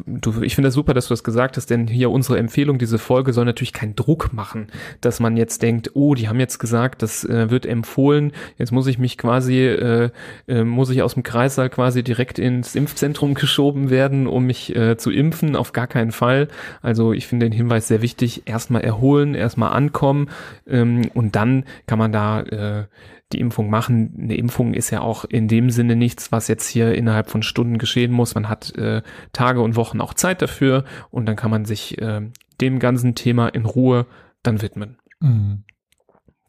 du, 0.06 0.40
ich 0.40 0.54
finde 0.54 0.68
das 0.68 0.74
super, 0.74 0.94
dass 0.94 1.08
du 1.08 1.12
das 1.12 1.22
gesagt 1.22 1.58
hast, 1.58 1.68
denn 1.68 1.86
hier 1.86 2.10
unsere 2.10 2.38
Empfehlung, 2.38 2.78
diese 2.78 2.98
Folge 2.98 3.34
soll 3.34 3.44
natürlich 3.44 3.74
keinen 3.74 3.94
Druck 3.94 4.32
machen, 4.32 4.68
dass 5.02 5.20
man 5.20 5.36
jetzt 5.36 5.60
denkt, 5.60 5.90
oh, 5.94 6.14
die 6.14 6.28
haben 6.28 6.40
jetzt 6.40 6.58
gesagt, 6.58 7.02
das 7.02 7.24
äh, 7.24 7.50
wird 7.50 7.66
empfohlen, 7.66 8.32
jetzt 8.56 8.72
muss 8.72 8.86
ich 8.86 8.98
mich 8.98 9.18
quasi, 9.18 9.58
äh, 9.66 10.10
äh, 10.48 10.64
muss 10.64 10.88
ich 10.88 11.02
aus 11.02 11.14
dem 11.14 11.22
Kreissaal 11.22 11.68
quasi 11.68 12.02
direkt 12.02 12.38
ins 12.38 12.74
Impfzentrum 12.74 13.34
geschoben 13.34 13.90
werden, 13.90 14.26
um 14.26 14.46
mich 14.46 14.74
äh, 14.74 14.96
zu 14.96 15.10
impfen. 15.10 15.56
Auf 15.56 15.72
gar 15.72 15.86
keinen 15.86 16.12
Fall. 16.12 16.48
Also 16.80 17.12
ich 17.12 17.26
finde 17.26 17.46
den 17.46 17.52
Hinweis 17.52 17.88
sehr 17.88 18.00
wichtig. 18.00 18.42
Erstmal 18.46 18.82
erholen, 18.82 19.34
erstmal 19.34 19.72
ankommen 19.72 20.30
ähm, 20.66 21.10
und 21.12 21.36
dann 21.36 21.64
kann 21.86 21.98
man 21.98 22.12
da 22.12 22.40
äh, 22.40 22.84
die 23.32 23.40
Impfung 23.40 23.70
machen. 23.70 24.12
Eine 24.22 24.36
Impfung 24.36 24.72
ist 24.72 24.90
ja 24.90 25.00
auch 25.00 25.24
in 25.24 25.48
dem 25.48 25.70
Sinne 25.70 25.96
nichts, 25.96 26.30
was 26.30 26.46
jetzt 26.46 26.68
hier 26.68 26.94
innerhalb 26.94 27.28
von 27.28 27.42
Stunden 27.42 27.78
geschehen 27.78 28.12
muss. 28.12 28.34
Man 28.34 28.48
hat 28.48 28.74
äh, 28.76 29.02
Tage 29.32 29.60
und 29.60 29.74
Wochen 29.74 30.00
auch 30.00 30.14
Zeit 30.14 30.42
dafür 30.42 30.84
und 31.10 31.26
dann 31.26 31.36
kann 31.36 31.50
man 31.50 31.64
sich 31.64 32.00
äh, 32.00 32.20
dem 32.60 32.78
ganzen 32.78 33.14
Thema 33.14 33.48
in 33.48 33.64
Ruhe 33.64 34.06
dann 34.42 34.62
widmen. 34.62 34.98
Mhm. 35.20 35.64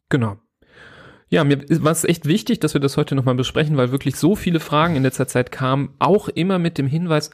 Genau. 0.10 0.38
Ja, 1.30 1.44
mir 1.44 1.64
war 1.84 1.92
es 1.92 2.04
echt 2.04 2.28
wichtig, 2.28 2.60
dass 2.60 2.76
wir 2.76 2.82
das 2.82 2.96
heute 2.96 3.16
nochmal 3.16 3.34
besprechen, 3.34 3.76
weil 3.76 3.92
wirklich 3.92 4.18
so 4.18 4.36
viele 4.36 4.60
Fragen 4.60 4.96
in 4.96 5.02
letzter 5.02 5.28
Zeit 5.28 5.52
kamen, 5.52 5.96
auch 5.98 6.30
immer 6.30 6.60
mit 6.60 6.78
dem 6.78 6.86
Hinweis, 6.86 7.32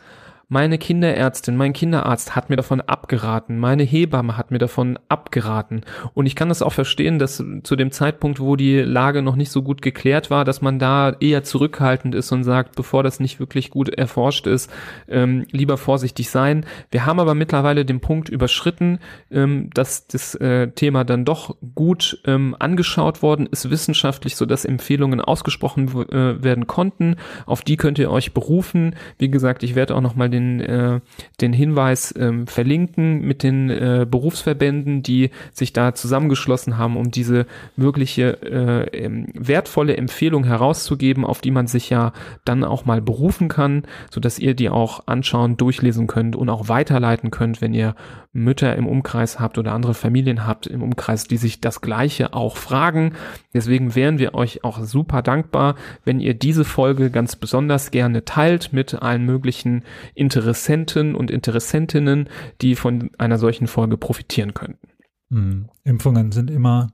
meine 0.49 0.79
Kinderärztin, 0.79 1.55
mein 1.55 1.73
Kinderarzt 1.73 2.35
hat 2.35 2.49
mir 2.49 2.55
davon 2.55 2.81
abgeraten, 2.81 3.59
meine 3.59 3.83
Hebamme 3.83 4.35
hat 4.35 4.49
mir 4.49 4.57
davon 4.57 4.97
abgeraten. 5.07 5.81
Und 6.15 6.25
ich 6.25 6.35
kann 6.35 6.49
das 6.49 6.63
auch 6.63 6.73
verstehen, 6.73 7.19
dass 7.19 7.43
zu 7.63 7.75
dem 7.75 7.91
Zeitpunkt, 7.91 8.39
wo 8.39 8.55
die 8.55 8.79
Lage 8.79 9.21
noch 9.21 9.35
nicht 9.35 9.51
so 9.51 9.61
gut 9.61 9.83
geklärt 9.83 10.31
war, 10.31 10.45
dass 10.45 10.61
man 10.61 10.79
da 10.79 11.15
eher 11.19 11.43
zurückhaltend 11.43 12.15
ist 12.15 12.31
und 12.31 12.43
sagt, 12.43 12.75
bevor 12.75 13.03
das 13.03 13.19
nicht 13.19 13.39
wirklich 13.39 13.69
gut 13.69 13.89
erforscht 13.89 14.47
ist, 14.47 14.71
ähm, 15.07 15.45
lieber 15.51 15.77
vorsichtig 15.77 16.31
sein. 16.31 16.65
Wir 16.89 17.05
haben 17.05 17.19
aber 17.19 17.35
mittlerweile 17.35 17.85
den 17.85 17.99
Punkt 17.99 18.27
überschritten, 18.27 18.97
ähm, 19.29 19.69
dass 19.75 20.07
das 20.07 20.33
äh, 20.33 20.71
Thema 20.71 21.03
dann 21.03 21.25
doch 21.25 21.57
gut 21.75 22.23
ähm, 22.25 22.55
angeschaut 22.57 23.21
worden 23.21 23.45
ist, 23.45 23.69
wissenschaftlich, 23.69 24.35
so 24.35 24.47
dass 24.47 24.65
Empfehlungen 24.65 25.21
ausgesprochen 25.21 25.89
äh, 26.09 26.43
werden 26.43 26.65
konnten. 26.65 27.17
Auf 27.45 27.61
die 27.61 27.77
könnt 27.77 27.99
ihr 27.99 28.09
euch 28.09 28.33
berufen. 28.33 28.95
Wie 29.19 29.29
gesagt, 29.29 29.61
ich 29.61 29.75
werde 29.75 29.95
auch 29.95 30.01
noch 30.01 30.15
mal 30.15 30.27
den 30.27 30.38
den, 30.39 30.59
äh, 30.61 30.99
den 31.41 31.53
Hinweis 31.53 32.13
ähm, 32.17 32.47
verlinken 32.47 33.21
mit 33.21 33.43
den 33.43 33.69
äh, 33.69 34.05
Berufsverbänden, 34.09 35.03
die 35.03 35.29
sich 35.51 35.73
da 35.73 35.93
zusammengeschlossen 35.93 36.77
haben, 36.77 36.97
um 36.97 37.11
diese 37.11 37.45
wirkliche 37.75 38.41
äh, 38.43 38.97
ähm, 38.97 39.27
wertvolle 39.33 39.97
Empfehlung 39.97 40.43
herauszugeben, 40.43 41.25
auf 41.25 41.41
die 41.41 41.51
man 41.51 41.67
sich 41.67 41.89
ja 41.89 42.13
dann 42.45 42.63
auch 42.63 42.85
mal 42.85 43.01
berufen 43.01 43.47
kann, 43.49 43.83
so 44.09 44.19
dass 44.19 44.39
ihr 44.39 44.53
die 44.53 44.69
auch 44.69 45.07
anschauen, 45.07 45.57
durchlesen 45.57 46.07
könnt 46.07 46.35
und 46.35 46.49
auch 46.49 46.69
weiterleiten 46.69 47.31
könnt, 47.31 47.61
wenn 47.61 47.73
ihr 47.73 47.95
Mütter 48.31 48.75
im 48.75 48.85
Umkreis 48.85 49.39
habt 49.39 49.57
oder 49.57 49.73
andere 49.73 49.95
Familien 49.95 50.45
habt 50.45 50.67
im 50.67 50.83
Umkreis, 50.83 51.23
die 51.23 51.37
sich 51.37 51.61
das 51.61 51.81
Gleiche 51.81 52.33
auch 52.33 52.57
fragen. 52.57 53.13
Deswegen 53.55 53.95
wären 53.95 54.19
wir 54.19 54.35
euch 54.35 54.63
auch 54.63 54.83
super 54.83 55.23
dankbar, 55.23 55.75
wenn 56.05 56.19
ihr 56.19 56.35
diese 56.35 56.63
Folge 56.63 57.09
ganz 57.09 57.35
besonders 57.35 57.89
gerne 57.89 58.25
teilt 58.25 58.71
mit 58.71 59.01
allen 59.01 59.25
möglichen 59.25 59.83
Interessenten 60.29 61.15
und 61.15 61.31
Interessentinnen, 61.31 62.29
die 62.61 62.75
von 62.75 63.09
einer 63.17 63.37
solchen 63.37 63.67
Folge 63.67 63.97
profitieren 63.97 64.53
könnten. 64.53 64.87
Mhm. 65.29 65.69
Impfungen 65.83 66.31
sind 66.31 66.51
immer 66.51 66.91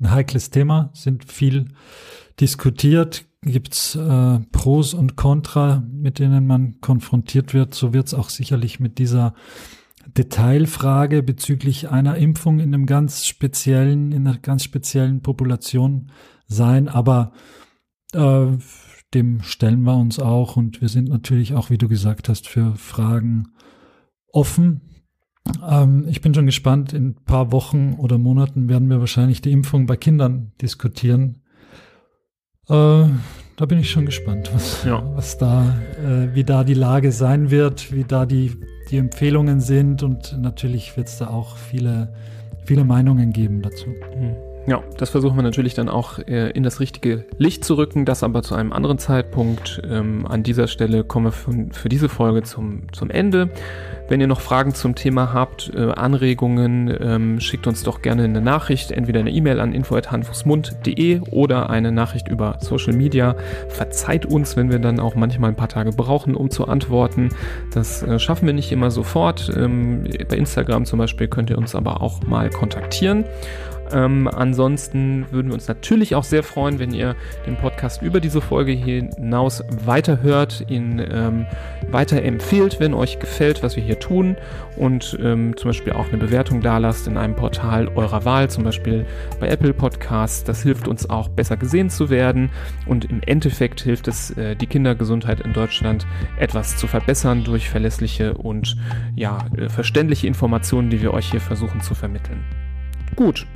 ein 0.00 0.10
heikles 0.10 0.50
Thema, 0.50 0.90
sind 0.94 1.30
viel 1.30 1.66
diskutiert, 2.40 3.26
gibt's 3.42 3.94
äh, 3.94 4.38
Pros 4.52 4.94
und 4.94 5.16
Contra, 5.16 5.84
mit 5.90 6.18
denen 6.18 6.46
man 6.46 6.80
konfrontiert 6.80 7.54
wird. 7.54 7.74
So 7.74 7.92
wird 7.92 8.06
es 8.06 8.14
auch 8.14 8.30
sicherlich 8.30 8.80
mit 8.80 8.98
dieser 8.98 9.34
Detailfrage 10.06 11.22
bezüglich 11.22 11.90
einer 11.90 12.16
Impfung 12.16 12.60
in 12.60 12.72
einem 12.74 12.86
ganz 12.86 13.26
speziellen, 13.26 14.12
in 14.12 14.26
einer 14.26 14.38
ganz 14.38 14.64
speziellen 14.64 15.20
Population 15.22 16.10
sein, 16.46 16.88
aber 16.88 17.32
äh, 18.14 18.46
dem 19.14 19.42
stellen 19.42 19.82
wir 19.82 19.96
uns 19.96 20.18
auch 20.18 20.56
und 20.56 20.80
wir 20.80 20.88
sind 20.88 21.08
natürlich 21.08 21.54
auch, 21.54 21.70
wie 21.70 21.78
du 21.78 21.88
gesagt 21.88 22.28
hast, 22.28 22.46
für 22.46 22.74
Fragen 22.76 23.48
offen. 24.32 24.82
Ähm, 25.66 26.06
ich 26.08 26.20
bin 26.20 26.34
schon 26.34 26.46
gespannt, 26.46 26.92
in 26.92 27.08
ein 27.08 27.24
paar 27.24 27.52
Wochen 27.52 27.94
oder 27.94 28.18
Monaten 28.18 28.68
werden 28.68 28.90
wir 28.90 29.00
wahrscheinlich 29.00 29.40
die 29.40 29.52
Impfung 29.52 29.86
bei 29.86 29.96
Kindern 29.96 30.52
diskutieren. 30.60 31.42
Äh, 32.68 33.06
da 33.56 33.66
bin 33.66 33.78
ich 33.78 33.90
schon 33.90 34.06
gespannt, 34.06 34.50
was, 34.52 34.84
ja. 34.84 35.02
was 35.16 35.38
da, 35.38 35.74
äh, 36.04 36.34
wie 36.34 36.44
da 36.44 36.64
die 36.64 36.74
Lage 36.74 37.12
sein 37.12 37.50
wird, 37.50 37.92
wie 37.92 38.04
da 38.04 38.26
die 38.26 38.52
die 38.90 38.96
Empfehlungen 38.96 39.60
sind 39.60 40.02
und 40.02 40.36
natürlich 40.38 40.96
wird 40.96 41.08
es 41.08 41.18
da 41.18 41.28
auch 41.28 41.56
viele, 41.56 42.14
viele 42.64 42.84
Meinungen 42.84 43.32
geben 43.32 43.62
dazu. 43.62 43.88
Mhm. 43.88 44.47
Ja, 44.68 44.82
das 44.98 45.08
versuchen 45.08 45.34
wir 45.36 45.42
natürlich 45.42 45.72
dann 45.72 45.88
auch 45.88 46.18
äh, 46.18 46.50
in 46.50 46.62
das 46.62 46.78
richtige 46.78 47.24
Licht 47.38 47.64
zu 47.64 47.78
rücken, 47.78 48.04
das 48.04 48.22
aber 48.22 48.42
zu 48.42 48.54
einem 48.54 48.74
anderen 48.74 48.98
Zeitpunkt. 48.98 49.80
Ähm, 49.88 50.26
an 50.26 50.42
dieser 50.42 50.68
Stelle 50.68 51.04
kommen 51.04 51.32
wir 51.32 51.70
für, 51.72 51.88
diese 51.88 52.10
Folge 52.10 52.42
zum, 52.42 52.82
zum 52.92 53.08
Ende. 53.08 53.48
Wenn 54.10 54.20
ihr 54.20 54.26
noch 54.26 54.42
Fragen 54.42 54.74
zum 54.74 54.94
Thema 54.94 55.32
habt, 55.32 55.72
äh, 55.74 55.92
Anregungen, 55.92 56.94
ähm, 57.00 57.40
schickt 57.40 57.66
uns 57.66 57.82
doch 57.82 58.02
gerne 58.02 58.24
eine 58.24 58.42
Nachricht, 58.42 58.90
entweder 58.90 59.20
eine 59.20 59.30
E-Mail 59.30 59.58
an 59.58 59.72
info.handfußmund.de 59.72 61.20
oder 61.30 61.70
eine 61.70 61.90
Nachricht 61.90 62.28
über 62.28 62.58
Social 62.60 62.92
Media. 62.92 63.36
Verzeiht 63.70 64.26
uns, 64.26 64.54
wenn 64.58 64.70
wir 64.70 64.80
dann 64.80 65.00
auch 65.00 65.14
manchmal 65.14 65.48
ein 65.48 65.56
paar 65.56 65.70
Tage 65.70 65.92
brauchen, 65.92 66.34
um 66.34 66.50
zu 66.50 66.68
antworten. 66.68 67.30
Das 67.72 68.02
äh, 68.02 68.18
schaffen 68.18 68.44
wir 68.44 68.52
nicht 68.52 68.70
immer 68.70 68.90
sofort. 68.90 69.50
Ähm, 69.56 70.04
bei 70.28 70.36
Instagram 70.36 70.84
zum 70.84 70.98
Beispiel 70.98 71.28
könnt 71.28 71.48
ihr 71.48 71.56
uns 71.56 71.74
aber 71.74 72.02
auch 72.02 72.22
mal 72.24 72.50
kontaktieren. 72.50 73.24
Ähm, 73.92 74.28
ansonsten 74.28 75.26
würden 75.30 75.48
wir 75.48 75.54
uns 75.54 75.68
natürlich 75.68 76.14
auch 76.14 76.24
sehr 76.24 76.42
freuen, 76.42 76.78
wenn 76.78 76.92
ihr 76.92 77.16
den 77.46 77.56
Podcast 77.56 78.02
über 78.02 78.20
diese 78.20 78.40
Folge 78.40 78.72
hinaus 78.72 79.62
weiterhört, 79.84 80.64
ihn 80.68 80.98
ähm, 81.10 81.46
weiterempfehlt, 81.90 82.80
wenn 82.80 82.94
euch 82.94 83.18
gefällt, 83.18 83.62
was 83.62 83.76
wir 83.76 83.82
hier 83.82 83.98
tun 83.98 84.36
und 84.76 85.18
ähm, 85.22 85.56
zum 85.56 85.70
Beispiel 85.70 85.92
auch 85.92 86.08
eine 86.08 86.18
Bewertung 86.18 86.60
dalasst 86.60 87.06
in 87.06 87.16
einem 87.16 87.34
Portal 87.34 87.88
eurer 87.88 88.24
Wahl, 88.24 88.50
zum 88.50 88.64
Beispiel 88.64 89.06
bei 89.40 89.48
Apple 89.48 89.74
Podcasts. 89.74 90.44
Das 90.44 90.62
hilft 90.62 90.88
uns 90.88 91.08
auch 91.08 91.28
besser 91.28 91.56
gesehen 91.56 91.90
zu 91.90 92.10
werden 92.10 92.50
und 92.86 93.04
im 93.06 93.20
Endeffekt 93.26 93.80
hilft 93.80 94.08
es, 94.08 94.30
äh, 94.36 94.54
die 94.56 94.66
Kindergesundheit 94.66 95.40
in 95.40 95.52
Deutschland 95.52 96.06
etwas 96.38 96.76
zu 96.76 96.86
verbessern 96.86 97.44
durch 97.44 97.68
verlässliche 97.68 98.34
und 98.34 98.76
ja, 99.14 99.38
äh, 99.56 99.68
verständliche 99.68 100.26
Informationen, 100.26 100.90
die 100.90 101.02
wir 101.02 101.12
euch 101.12 101.30
hier 101.30 101.40
versuchen 101.40 101.80
zu 101.80 101.94
vermitteln. 101.94 102.44
Gut, 103.16 103.46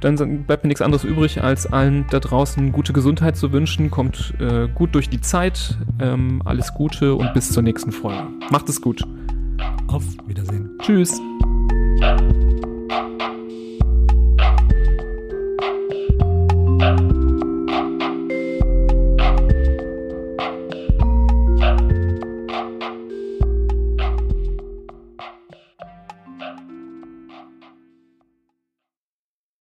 dann 0.00 0.44
bleibt 0.44 0.64
mir 0.64 0.68
nichts 0.68 0.82
anderes 0.82 1.04
übrig, 1.04 1.42
als 1.42 1.66
allen 1.66 2.06
da 2.10 2.20
draußen 2.20 2.72
gute 2.72 2.92
Gesundheit 2.92 3.36
zu 3.36 3.52
wünschen. 3.52 3.90
Kommt 3.90 4.34
äh, 4.40 4.68
gut 4.68 4.94
durch 4.94 5.08
die 5.08 5.20
Zeit. 5.20 5.76
Ähm, 6.00 6.42
alles 6.44 6.74
Gute 6.74 7.14
und 7.14 7.32
bis 7.34 7.50
zur 7.50 7.62
nächsten 7.62 7.92
Folge. 7.92 8.26
Macht 8.50 8.68
es 8.68 8.80
gut. 8.80 9.02
Auf 9.88 10.04
Wiedersehen. 10.26 10.70
Tschüss. 10.82 11.20